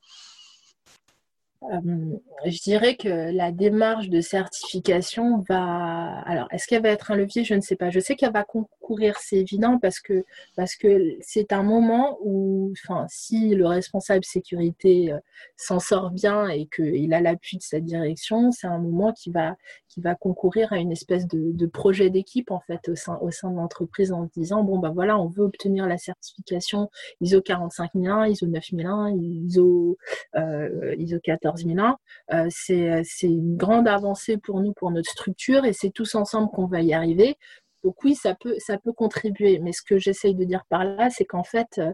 [1.63, 6.20] Euh, je dirais que la démarche de certification va.
[6.26, 7.43] Alors, est-ce qu'elle va être un levier?
[7.43, 7.89] Je ne sais pas.
[7.89, 10.24] Je sais qu'elle va concourir, c'est évident, parce que
[10.56, 15.17] parce que c'est un moment où, enfin, si le responsable sécurité euh,
[15.56, 19.56] s'en sort bien et qu'il a l'appui de sa direction, c'est un moment qui va
[19.89, 23.50] qui va concourir à une espèce de, projet d'équipe en fait au sein au sein
[23.50, 26.89] de l'entreprise en se disant bon ben voilà, on veut obtenir la certification
[27.20, 29.98] ISO 45001, ISO 9001, ISO
[30.36, 31.98] euh, ISO 14 14001.
[32.34, 36.68] Euh, c'est une grande avancée pour nous, pour notre structure, et c'est tous ensemble qu'on
[36.68, 37.38] va y arriver.
[37.84, 39.60] Donc oui, ça peut, ça peut contribuer.
[39.60, 41.92] Mais ce que j'essaye de dire par là, c'est qu'en fait, euh,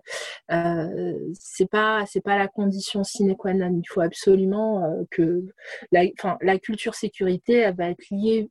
[0.51, 3.79] euh c'est pas, pas la condition sine qua non.
[3.83, 5.45] Il faut absolument euh, que
[5.91, 6.05] la,
[6.41, 8.49] la culture sécurité, elle va être liée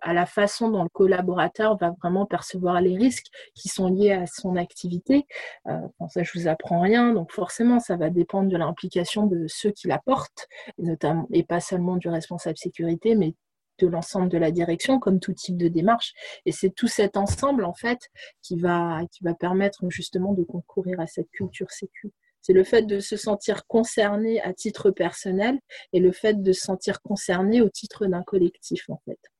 [0.00, 4.26] à la façon dont le collaborateur va vraiment percevoir les risques qui sont liés à
[4.26, 5.26] son activité.
[5.68, 5.78] Euh,
[6.08, 9.88] ça, je vous apprends rien, donc forcément, ça va dépendre de l'implication de ceux qui
[9.88, 13.34] la portent, notamment, et pas seulement du responsable sécurité, mais
[13.78, 16.12] de l'ensemble de la direction, comme tout type de démarche.
[16.46, 18.10] Et c'est tout cet ensemble, en fait,
[18.42, 22.12] qui va, qui va permettre justement de concourir à cette culture sécu.
[22.42, 25.58] C'est le fait de se sentir concerné à titre personnel
[25.92, 29.31] et le fait de se sentir concerné au titre d'un collectif, en fait.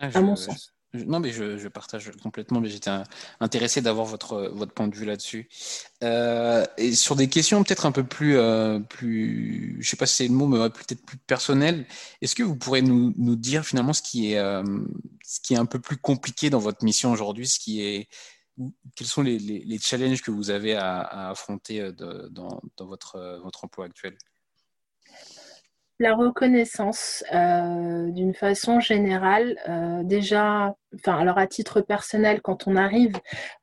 [0.00, 0.72] Ah, à mon sens.
[0.92, 2.90] non, mais je, partage complètement, mais j'étais
[3.40, 5.48] intéressé d'avoir votre, votre point de vue là-dessus.
[6.02, 10.16] Euh, et sur des questions peut-être un peu plus, euh, plus, je sais pas si
[10.16, 11.86] c'est le mot, mais peut-être plus personnel,
[12.20, 14.62] est-ce que vous pourrez nous, nous, dire finalement ce qui, est, euh,
[15.24, 18.08] ce qui est un peu plus compliqué dans votre mission aujourd'hui, ce qui est,
[18.94, 21.90] quels sont les, les, challenges que vous avez à, à affronter
[22.30, 24.16] dans, dans votre, votre emploi actuel?
[26.00, 32.74] La reconnaissance, euh, d'une façon générale, euh, déjà, enfin, alors à titre personnel, quand on
[32.74, 33.14] arrive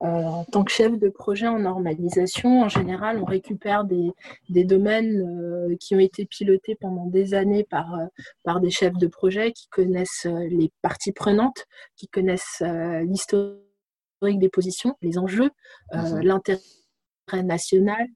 [0.01, 4.11] euh, en tant que chef de projet en normalisation, en général, on récupère des,
[4.49, 7.97] des domaines qui ont été pilotés pendant des années par,
[8.43, 11.65] par des chefs de projet qui connaissent les parties prenantes,
[11.97, 12.63] qui connaissent
[13.03, 15.49] l'historique des positions, les enjeux,
[15.93, 16.61] mmh l'intérêt
[17.43, 18.07] national,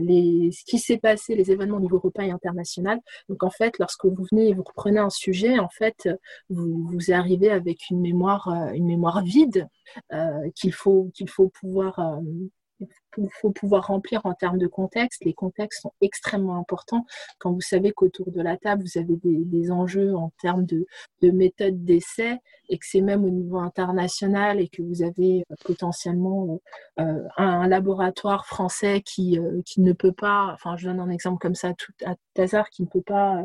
[0.00, 3.00] les, ce qui s'est passé, les événements au niveau européen et international.
[3.28, 6.08] Donc en fait, lorsque vous venez et vous reprenez un sujet, en fait,
[6.48, 9.68] vous, vous arrivez avec une mémoire, euh, une mémoire vide
[10.12, 11.98] euh, qu'il faut, qu'il faut pouvoir
[13.16, 15.24] il faut pouvoir remplir en termes de contexte.
[15.24, 17.04] Les contextes sont extrêmement importants.
[17.38, 20.86] Quand vous savez qu'autour de la table, vous avez des, enjeux en termes de,
[21.20, 22.38] de méthode d'essai
[22.68, 26.60] et que c'est même au niveau international et que vous avez euh, potentiellement
[27.00, 31.38] euh, un, laboratoire français qui, euh, qui ne peut pas, enfin je donne un exemple
[31.38, 31.92] comme ça à tout
[32.36, 33.44] hasard, qui ne peut pas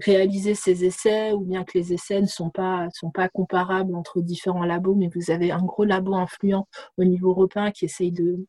[0.00, 4.22] réaliser ses essais ou bien que les essais ne sont pas, sont pas comparables entre
[4.22, 8.46] différents labos, mais vous avez un gros labo influent au niveau européen qui essaye de,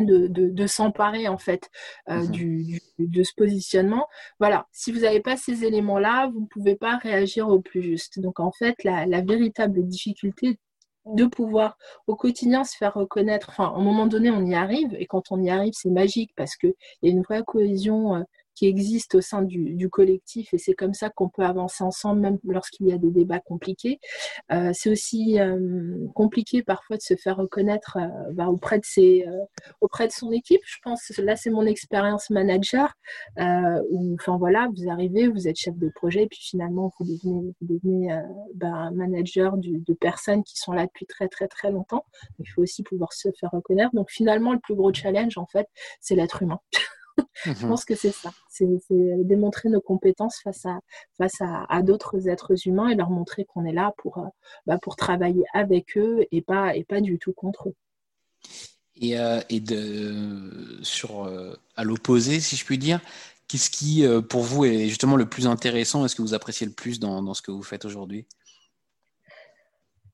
[0.00, 1.70] de, de, s'emparer en fait
[2.08, 2.30] euh, mhm.
[2.30, 4.06] du, de ce positionnement.
[4.40, 8.18] Voilà, si vous n'avez pas ces éléments-là, vous ne pouvez pas réagir au plus juste.
[8.20, 10.58] Donc en fait, la, la, véritable difficulté
[11.06, 11.76] de pouvoir
[12.06, 15.30] au quotidien se faire reconnaître, enfin, à un moment donné, on y arrive, et quand
[15.30, 18.22] on y arrive, c'est magique parce qu'il y a une vraie cohésion euh,
[18.54, 22.38] qui existe au sein du, collectif et c'est comme ça qu'on peut avancer ensemble même
[22.44, 24.00] lorsqu'il y a des débats compliqués.
[24.50, 29.26] Euh, c'est aussi euh, compliqué parfois de se faire reconnaître euh, bah, auprès, de ses,
[29.80, 30.62] auprès de son équipe.
[30.64, 32.94] Je pense là c'est mon expérience manager
[33.90, 37.54] où enfin voilà vous arrivez, vous êtes chef de projet et puis finalement vous devenez,
[37.60, 38.22] vous devenez
[38.54, 42.04] bah, manager de personnes qui sont là depuis très très très longtemps.
[42.38, 43.94] Il faut aussi pouvoir se faire reconnaître.
[43.94, 45.68] Donc finalement le plus gros challenge en fait
[46.00, 46.60] c'est l'être humain.
[47.44, 47.68] Je mhm.
[47.68, 48.32] pense que c'est ça.
[48.48, 48.66] C'est
[49.24, 50.78] démontrer nos compétences face à,
[51.18, 54.26] face à, d'autres êtres humains et leur montrer qu'on est là pour, euh,
[54.66, 57.74] bah, pour travailler avec eux et pas, et pas du tout contre eux.
[58.96, 63.00] Et, euh, et de, sur, euh, à l'opposé, si je puis dire,
[63.48, 67.00] qu'est-ce qui, pour vous, est justement le plus intéressant Est-ce que vous appréciez le plus
[67.00, 68.26] dans, dans ce que vous faites aujourd'hui?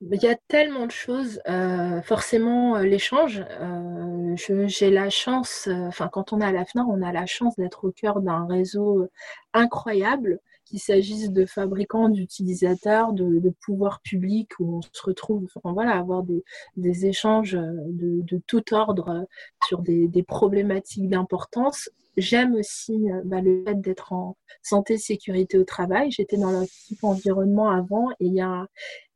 [0.01, 1.41] Il y a tellement de choses.
[1.47, 3.43] Euh, forcément, euh, l'échange.
[3.61, 4.35] Euh,
[4.67, 7.91] j'ai la chance, enfin, quand on est à la on a la chance d'être au
[7.91, 9.07] cœur d'un réseau
[9.53, 15.73] incroyable, qu'il s'agisse de fabricants, d'utilisateurs, de, de pouvoirs publics, où on se retrouve, enfin,
[15.73, 16.43] voilà, avoir des,
[16.77, 19.27] des échanges de, de, tout ordre
[19.67, 21.89] sur des, des problématiques d'importance.
[22.17, 26.11] J'aime aussi bah, le fait d'être en santé sécurité au travail.
[26.11, 28.65] J'étais dans l'équipe environnement avant et il y a,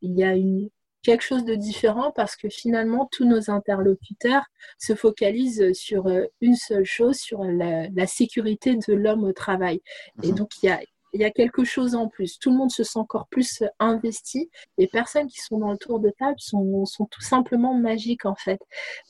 [0.02, 0.68] y a une,
[1.06, 4.44] quelque chose de différent parce que finalement, tous nos interlocuteurs
[4.76, 9.80] se focalisent sur euh, une seule chose, sur la, sécurité de l'homme au travail.
[10.24, 10.34] Et mhm.
[10.34, 10.80] donc, il y a,
[11.12, 12.40] il y a quelque chose en plus.
[12.40, 14.50] Tout le monde se sent encore plus investi.
[14.78, 18.34] Les personnes qui sont dans le tour de table sont, sont tout simplement magiques en
[18.34, 18.60] fait.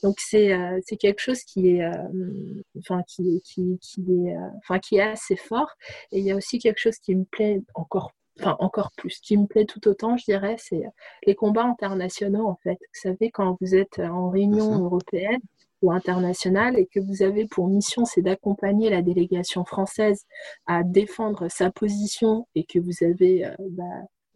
[0.03, 4.97] Donc c'est euh, quelque chose qui est, euh, enfin, qui, qui, qui, est, enfin, qui
[4.97, 5.71] est assez fort.
[6.13, 9.11] Et il y a aussi quelque chose qui me plaît encore enfin encore plus.
[9.11, 10.85] Ce qui me plaît tout autant, je dirais, c'est
[11.27, 12.79] les combats internationaux en fait.
[12.81, 15.41] Vous savez, quand vous êtes en réunion européenne
[15.83, 20.25] ou internationale et que vous avez pour mission, c'est d'accompagner la délégation française
[20.67, 23.85] à défendre sa position et que vous avez euh, bah,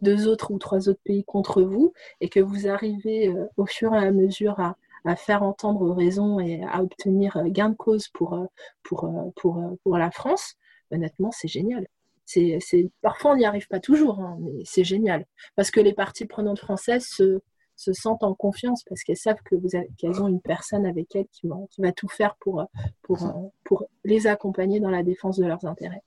[0.03, 3.95] deux autres ou trois autres pays contre vous et que vous arrivez euh, au fur
[3.95, 8.09] et à mesure à, à faire entendre raison et à obtenir euh, gain de cause
[8.09, 8.47] pour,
[8.83, 10.57] pour, pour, pour la France,
[10.91, 11.87] honnêtement, c'est génial
[12.31, 15.27] c'est, parfois on n'y arrive pas toujours, hein, mais c'est génial.
[15.57, 17.41] Parce que les parties prenantes françaises se,
[17.77, 21.29] se sentent en confiance parce qu'elles savent que vous qu'elles ont une personne avec elles
[21.33, 22.65] qui va, qui va tout faire pour,
[23.03, 23.51] pour, mhm.
[23.65, 26.03] pour les accompagner dans la défense de leurs intérêts.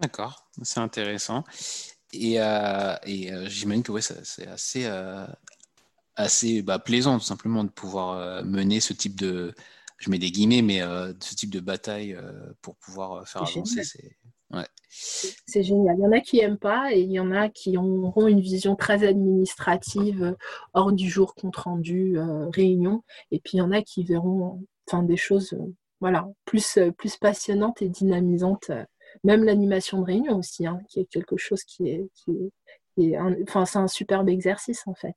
[0.00, 1.44] D'accord, c'est intéressant.
[2.12, 5.26] Et, euh, et euh, j'imagine que ouais, c'est assez, euh,
[6.14, 9.54] assez bah, plaisant tout simplement de pouvoir mener ce type de,
[9.98, 10.80] je mets des guillemets, mais
[11.20, 12.16] ce type de bataille
[12.62, 13.82] pour pouvoir faire avancer.
[13.82, 14.16] C'est,
[14.90, 15.96] c'est génial.
[15.98, 18.40] Il y en a qui n'aiment pas et il y en a qui auront une
[18.40, 20.34] vision très administrative, euh,
[20.74, 23.04] hors du jour, compte rendu, euh, réunion.
[23.30, 27.16] Et puis il y en a qui verront enfin, des choses euh, voilà, plus, plus
[27.16, 28.70] passionnantes et dynamisantes.
[29.24, 33.64] même l'animation de réunion aussi, hein, qui est quelque chose qui est, qui est, enfin,
[33.66, 35.16] c'est un superbe exercice en fait.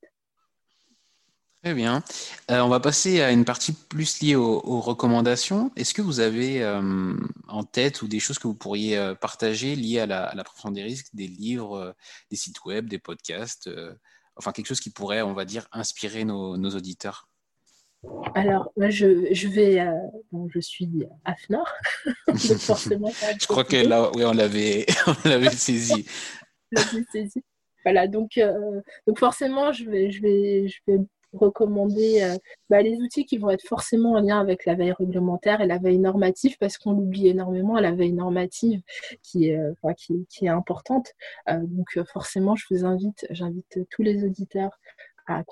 [1.64, 2.01] Très bien.
[2.49, 5.72] Euh, on va passer à une partie plus liée aux, recommandations.
[5.76, 7.16] Est-ce que vous avez euh,
[7.47, 10.82] en tête ou des choses que vous pourriez euh, partager liées à la, prévention des
[10.82, 11.95] risques, des livres,
[12.32, 13.70] des sites web, des podcasts,
[14.36, 17.30] enfin quelque chose qui pourrait, on va dire, inspirer nos, auditeurs?
[18.34, 19.86] Alors, moi, je, je vais.
[20.32, 20.89] bon, je suis
[21.26, 21.70] AFNOR,
[22.57, 23.12] forcément.
[23.39, 24.88] je crois que là, oui, on l'avait,
[25.51, 26.07] saisi.
[27.12, 27.43] saisi.
[27.84, 28.39] Voilà, donc,
[29.05, 30.97] donc forcément, je vais, je vais, je vais
[31.34, 32.36] recommander euh,
[32.70, 35.78] bah, les outils qui vont être forcément en lien avec la veille réglementaire et la
[35.78, 38.82] veille normative parce qu'on l'oublie énormément, la veille normative
[39.22, 39.74] qui est, euh,
[40.30, 41.14] qui, est importante.
[41.50, 44.80] Euh, donc forcément, je vous invite, j'invite tous les auditeurs
[45.28, 45.44] à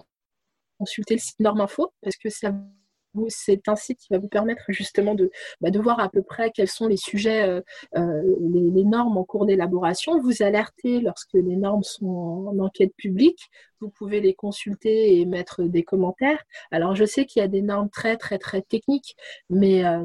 [0.77, 5.31] consulter le site Norminfo parce que c'est un site qui va vous permettre justement de,
[5.61, 7.61] bah, de voir à peu près quels sont les sujets,
[7.95, 13.49] euh, les, normes en cours d'élaboration, vous alerter lorsque les normes sont en, enquête publique,
[13.81, 16.43] vous pouvez les consulter et mettre des commentaires.
[16.71, 19.15] Alors, je sais qu'il y a des normes très, très, très techniques,
[19.49, 20.03] mais euh,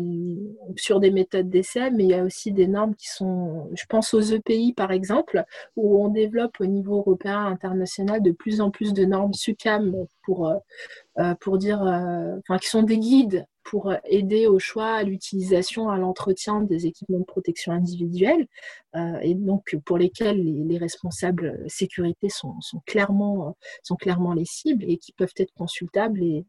[0.77, 4.14] sur des méthodes d'essai, mais il y a aussi des normes qui sont, je pense
[4.14, 5.45] aux EPI par exemple,
[5.77, 10.49] où on développe au niveau européen, international, de plus en plus de normes SUCAM pour,
[10.49, 10.57] euh,
[11.18, 15.96] euh, pour dire, enfin, qui sont des guides pour aider au choix, à l'utilisation, à
[15.98, 18.46] l'entretien des équipements de protection individuelle,
[18.94, 22.54] euh, et donc pour lesquels les, responsables sécurité sont,
[22.86, 26.44] clairement, sont clairement les cibles et qui peuvent être consultables et,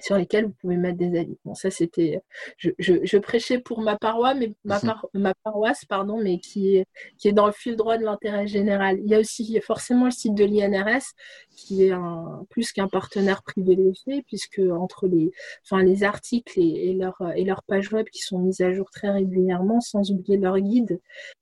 [0.00, 1.36] sur lesquels vous pouvez mettre des avis.
[1.44, 2.22] Bon, ça c'était,
[2.56, 4.94] je, je, prêchais pour ma paroisse, mais ma, mhm.
[5.14, 6.86] ma, paroisse, pardon, mais qui est,
[7.18, 8.98] qui est dans le fil droit de l'intérêt général.
[9.00, 11.02] Il y a aussi forcément le site de l'INRS
[11.54, 15.30] qui est un, plus qu'un partenaire privilégié, puisque entre les,
[15.64, 19.10] enfin, les articles et, et leurs et pages web qui sont mises à jour très
[19.10, 21.00] régulièrement, sans oublier leur guide,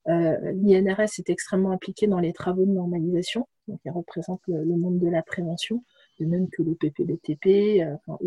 [0.09, 3.47] euh, l'INRS est extrêmement impliqué dans les travaux de normalisation.
[3.67, 5.83] Donc, il représente le monde de la prévention
[6.21, 8.17] de même que le PPBTP, euh, enfin,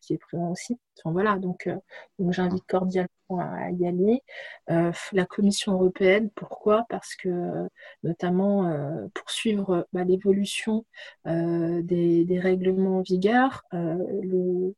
[0.00, 0.78] qui est présent aussi.
[0.98, 1.76] Enfin, voilà, donc, euh,
[2.18, 4.20] donc j'invite cordialement à y aller.
[4.70, 6.84] Euh, la Commission européenne, pourquoi?
[6.90, 7.66] Parce que
[8.02, 8.70] notamment
[9.14, 10.84] pour suivre bah, l'évolution
[11.24, 14.74] des, des, règlements en vigueur, le...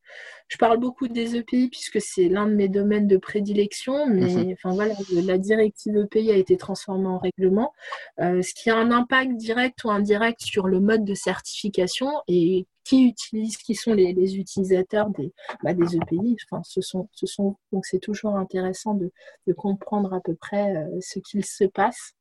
[0.46, 4.52] je parle beaucoup des EPI puisque c'est l'un de mes domaines de prédilection, mais mhm.
[4.52, 7.72] enfin voilà, la directive EPI a été transformée en règlement,
[8.18, 13.08] ce qui a un impact direct ou indirect sur le mode de certification et qui
[13.08, 15.32] utilisent, qui sont les, utilisateurs des,
[15.62, 16.36] bah, des EPI.
[16.50, 19.10] Enfin, ce sont, ce sont, donc c'est toujours intéressant de,
[19.56, 22.12] comprendre à peu près euh, ce qu'il se passe.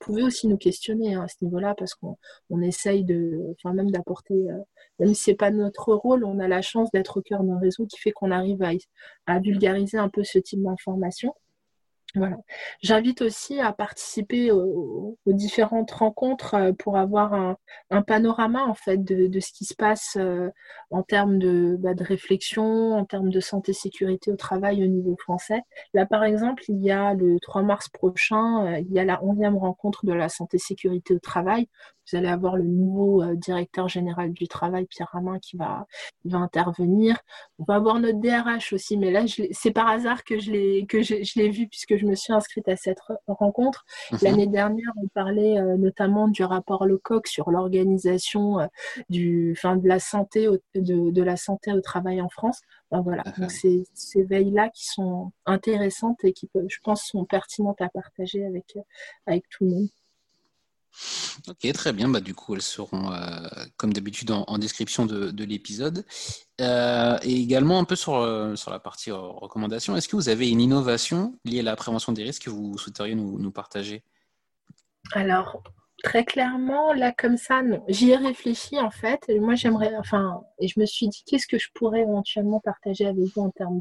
[0.00, 2.16] Vous pouvez aussi nous questionner hein, à ce niveau-là parce qu'on
[2.48, 4.56] on essaye de, enfin même d'apporter, euh,
[4.98, 7.86] même si c'est pas notre rôle, on a la chance d'être au cœur d'un réseau
[7.86, 8.70] qui fait qu'on arrive à,
[9.26, 11.34] à vulgariser un peu ce type d'information.
[12.82, 17.56] J'invite aussi à participer aux, différentes rencontres euh, pour avoir un,
[18.02, 20.50] panorama en fait de, ce qui se passe euh,
[20.90, 25.16] en termes de, bah, de, réflexion, en termes de santé sécurité au travail au niveau
[25.16, 25.62] français.
[25.94, 29.20] Là, par exemple, il y a le 3 mars prochain, euh, il y a la
[29.22, 31.68] 11e rencontre de la santé sécurité au travail
[32.10, 35.86] vous allez avoir le nouveau directeur général du travail, Pierre Ramin, qui va,
[36.24, 37.16] va intervenir.
[37.58, 41.02] On va avoir notre DRH aussi, mais là, c'est par hasard que je l'ai que
[41.02, 43.84] je, l'ai vu puisque je me suis inscrite à cette rencontre.
[44.12, 44.18] Mhm.
[44.22, 48.66] L'année dernière, on parlait euh, notamment du rapport Lecoq sur l'organisation euh,
[49.08, 52.60] du, de la santé de, de, la santé au travail en France.
[52.90, 57.88] voilà, donc ces, ces veilles-là qui sont intéressantes et qui, je pense, sont pertinentes à
[57.88, 58.76] partager avec,
[59.26, 59.88] avec tout le monde.
[61.48, 62.08] Ok, très bien.
[62.08, 66.04] Bah, du coup, elles seront, euh, comme d'habitude, en, description de, l'épisode.
[66.60, 70.48] Euh, et également, un peu sur, euh, sur la partie recommandation, est-ce que vous avez
[70.48, 74.04] une innovation liée à la prévention des risques que vous souhaiteriez nous, nous partager?
[75.12, 75.62] Alors,
[76.02, 77.82] Très clairement, là comme ça, non.
[77.88, 79.20] J'y ai réfléchi en fait.
[79.38, 83.24] Moi, j'aimerais, enfin, et je me suis dit, qu'est-ce que je pourrais éventuellement partager avec
[83.36, 83.80] vous en termes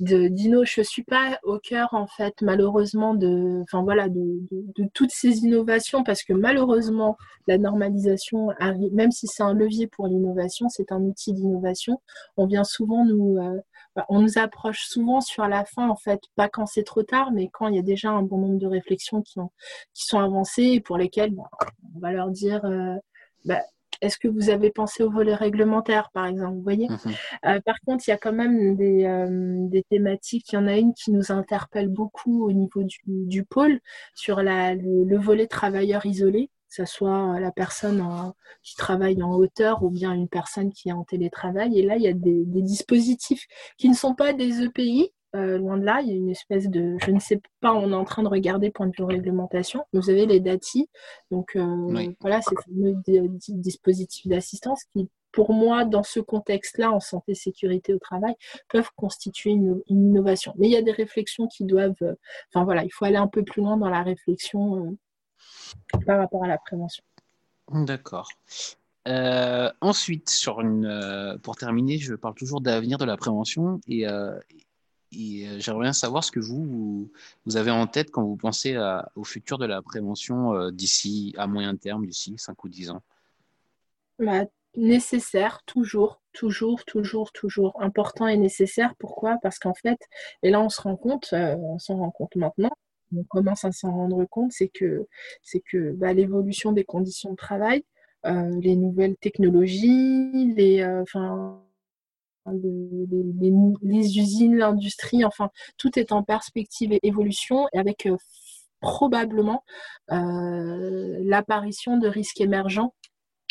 [0.00, 0.64] de, dino?
[0.64, 4.38] Je suis pas au cœur en fait, malheureusement, de, enfin voilà, de,
[4.94, 10.06] toutes ces innovations parce que malheureusement, la normalisation arrive, même si c'est un levier pour
[10.06, 12.00] l'innovation, c'est un outil d'innovation.
[12.38, 13.60] On vient souvent nous, euh,
[14.08, 17.48] on nous approche souvent sur la fin, en fait, pas quand c'est trop tard, mais
[17.52, 19.50] quand il y a déjà un bon nombre de réflexions qui, ont,
[19.94, 21.48] qui sont avancées et pour lesquelles bah,
[21.94, 22.96] on va leur dire euh,
[23.44, 23.60] bah,
[24.00, 26.88] est-ce que vous avez pensé au volet réglementaire, par exemple Vous voyez?
[26.88, 26.98] Mhm.
[27.46, 30.52] euh, Par contre, il y a quand même des, euh, des, thématiques.
[30.52, 33.80] Il y en a une qui nous interpelle beaucoup au niveau du, du pôle
[34.14, 38.04] sur la, le, volet travailleur isolé que ce soit la personne
[38.62, 41.78] qui travaille en hauteur ou bien une personne qui est en télétravail.
[41.78, 43.46] Et là, il y a des, dispositifs
[43.78, 46.68] qui ne sont pas des EPI, euh, loin de là, il y a une espèce
[46.68, 49.84] de, je ne sais pas, on est en train de regarder point de vue réglementation.
[49.92, 50.88] Vous avez les DATI,
[51.30, 52.94] donc euh, voilà, c'est fameux
[53.50, 58.34] dispositifs d'assistance qui, pour moi, dans ce contexte-là, en santé sécurité au travail,
[58.70, 60.54] peuvent constituer une, innovation.
[60.56, 62.14] Mais il y a des réflexions qui doivent, euh,
[62.52, 64.96] enfin voilà, il faut aller un peu plus loin dans la réflexion
[66.06, 67.02] par rapport à la prévention.
[67.72, 68.28] D'accord.
[69.06, 74.06] Euh, ensuite, sur une, euh, pour terminer, je parle toujours d'avenir de la prévention et,
[74.08, 74.38] euh,
[75.12, 77.08] j'aimerais bien savoir ce que vous,
[77.46, 78.76] vous, avez en tête quand vous pensez
[79.14, 83.02] au futur de la prévention d'ici à moyen terme, d'ici 5 ou 10 ans.
[84.18, 84.44] Bah,
[84.74, 88.94] nécessaire, toujours, toujours, toujours, toujours important et nécessaire.
[88.98, 89.38] Pourquoi?
[89.42, 89.98] Parce qu'en fait,
[90.42, 92.72] et là on se rend compte, on s'en rend compte maintenant,
[93.14, 95.06] on commence à s'en rendre compte, c'est que,
[95.42, 97.84] c'est que bah, l'évolution des conditions de travail,
[98.26, 101.04] euh, les nouvelles technologies, les, euh,
[103.82, 108.16] les, usines, l'industrie, enfin, tout est en perspective et évolution et avec euh,
[108.80, 109.64] probablement
[110.08, 112.94] l'apparition de risques émergents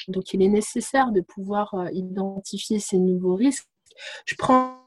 [0.08, 3.68] Donc il est nécessaire de pouvoir identifier ces nouveaux risques.
[4.26, 4.78] Je prends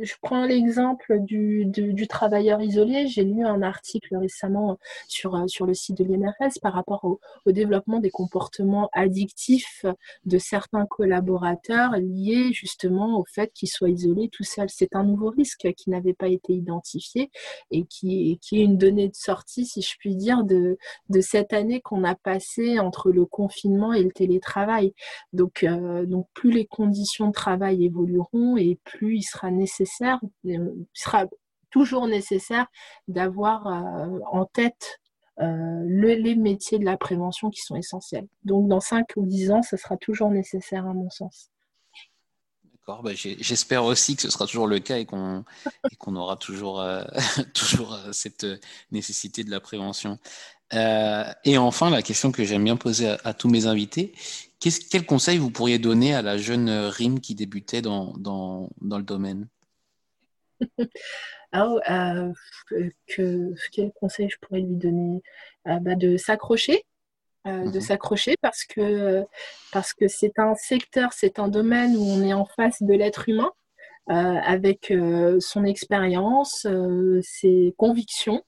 [0.00, 3.06] je prends l'exemple du, du, travailleur isolé.
[3.06, 4.78] J'ai lu un article récemment
[5.08, 9.86] sur, euh, sur le site de l'INRS par rapport au, au, développement des comportements addictifs
[10.26, 14.68] de certains collaborateurs liés justement au fait qu'ils soient isolés tout seuls.
[14.68, 17.30] C'est un nouveau risque qui n'avait pas été identifié
[17.70, 20.76] et qui, qui est une donnée de sortie, si je puis dire, de,
[21.08, 24.92] de cette année qu'on a passée entre le confinement et le télétravail.
[25.32, 29.83] Donc, euh, donc plus les conditions de travail évolueront et plus il sera nécessaire
[30.44, 31.26] il sera
[31.74, 32.66] toujours nécessaire
[33.08, 35.00] d'avoir euh, en tête
[35.40, 38.28] euh, les métiers de la prévention qui sont essentiels.
[38.44, 41.50] Donc dans 5 ou 10 ans, ce sera toujours nécessaire à mon sens.
[42.72, 45.44] D'accord, bah, j'espère aussi que ce sera toujours le cas et qu'on
[46.14, 47.02] aura toujours, euh,
[48.12, 48.46] cette
[48.92, 50.20] nécessité de la prévention.
[50.70, 54.12] et enfin, la question que j'aime bien poser à, tous mes invités,
[54.60, 58.12] quel conseil vous pourriez donner à la jeune Rime qui débutait dans
[58.80, 59.48] le domaine?
[61.52, 62.32] Alors, euh,
[63.06, 65.22] que, quel conseil je pourrais lui donner?
[65.68, 66.84] Euh, bah, De s'accrocher.
[67.46, 67.80] Euh, de mhm.
[67.80, 69.22] s'accrocher parce que
[69.70, 73.28] parce que c'est un secteur, c'est un domaine où on est en face de l'être
[73.28, 73.50] humain
[74.06, 74.90] avec
[75.40, 76.66] son expérience,
[77.20, 78.42] ses convictions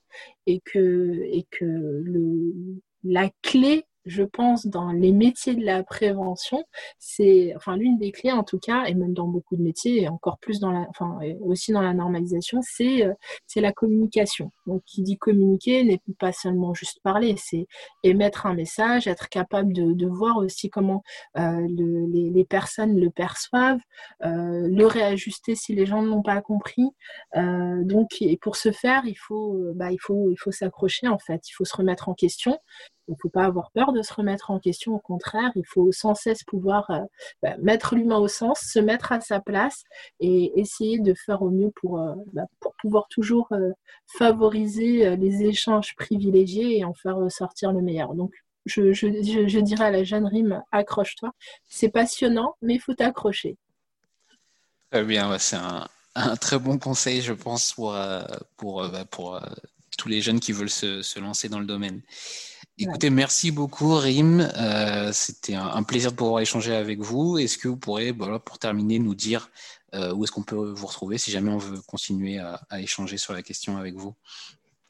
[0.47, 6.63] et que et que le, la clé je pense, dans les métiers de la prévention,
[6.97, 10.07] c'est, enfin, l'une des clés en tout cas, et même dans beaucoup de métiers, et
[10.07, 13.13] encore plus dans la, enfin, aussi dans la normalisation, c'est, euh,
[13.45, 14.51] c'est la communication.
[14.65, 17.67] Donc, qui dit communiquer n'est pas seulement juste parler, c'est
[18.03, 21.03] émettre un message, être capable de, voir aussi comment
[21.37, 23.81] euh, le, les, personnes le perçoivent,
[24.23, 26.89] euh, le réajuster si les gens ne l'ont pas compris.
[27.35, 31.49] Donc, et pour ce faire, il faut, bah, il faut, il faut s'accrocher en fait,
[31.49, 32.57] il faut se remettre en question
[33.07, 34.93] il ne faut pas avoir peur de se remettre en question.
[34.93, 36.99] Au contraire, il faut sans cesse pouvoir euh,
[37.41, 39.83] bah, mettre l'humain au sens, se mettre à sa place
[40.19, 43.71] et essayer de faire au mieux pour, euh, bah, pour pouvoir toujours euh,
[44.17, 48.13] favoriser les échanges privilégiés et en faire ressortir le meilleur.
[48.13, 48.33] Donc,
[48.65, 51.31] je, je, dirais à la jeune rime, accroche-toi.
[51.69, 53.55] C'est passionnant, mais il faut t'accrocher.
[54.91, 57.95] Très bien, c'est un, très bon conseil, je pense, pour,
[58.57, 59.39] pour, bah, pour
[59.97, 62.01] tous les jeunes qui veulent se, se lancer dans le domaine.
[62.79, 64.39] Écoutez, merci beaucoup, Rim.
[64.39, 67.39] Euh, c'était un, plaisir de pouvoir échanger avec vous.
[67.39, 69.49] Est-ce que vous pourrez, voilà, pour terminer, nous dire
[69.95, 73.33] euh, où est-ce qu'on peut vous retrouver si jamais on veut continuer à, échanger sur
[73.33, 74.13] la question avec vous?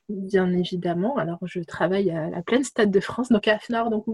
[0.10, 1.18] Bien évidemment.
[1.18, 4.06] Alors, je travaille à la pleine Stade de France, donc à FNAR, donc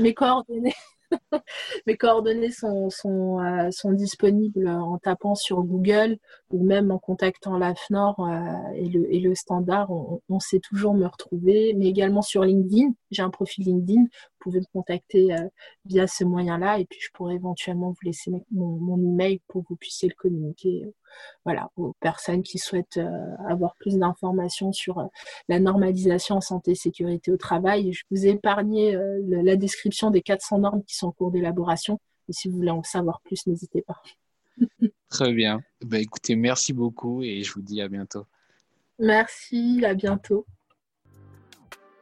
[0.00, 0.74] mes coordonnées
[1.86, 6.18] Mes coordonnées euh, sont, disponibles en tapant sur Google
[6.50, 9.90] ou même en contactant l'AFNOR euh, et le standard.
[9.90, 12.92] On, sait toujours me retrouver, mais également sur LinkedIn.
[13.10, 14.04] J'ai un profil LinkedIn.
[14.40, 15.48] Vous pouvez me contacter euh,
[15.84, 19.68] via ce moyen-là et puis je pourrais éventuellement vous laisser mon, mon email pour que
[19.68, 20.92] vous puissiez le communiquer
[21.44, 25.06] voilà, aux personnes qui souhaitent euh, avoir plus d'informations sur euh,
[25.48, 27.92] la normalisation en santé et sécurité au travail.
[27.92, 31.98] Je vous ai épargné euh, la description des 400 normes qui sont en cours d'élaboration.
[32.28, 34.02] Et si vous voulez en savoir plus, n'hésitez pas.
[35.08, 35.62] Très bien.
[35.82, 38.26] Bah, écoutez, merci beaucoup et je vous dis à bientôt.
[38.98, 40.46] Merci, à bientôt.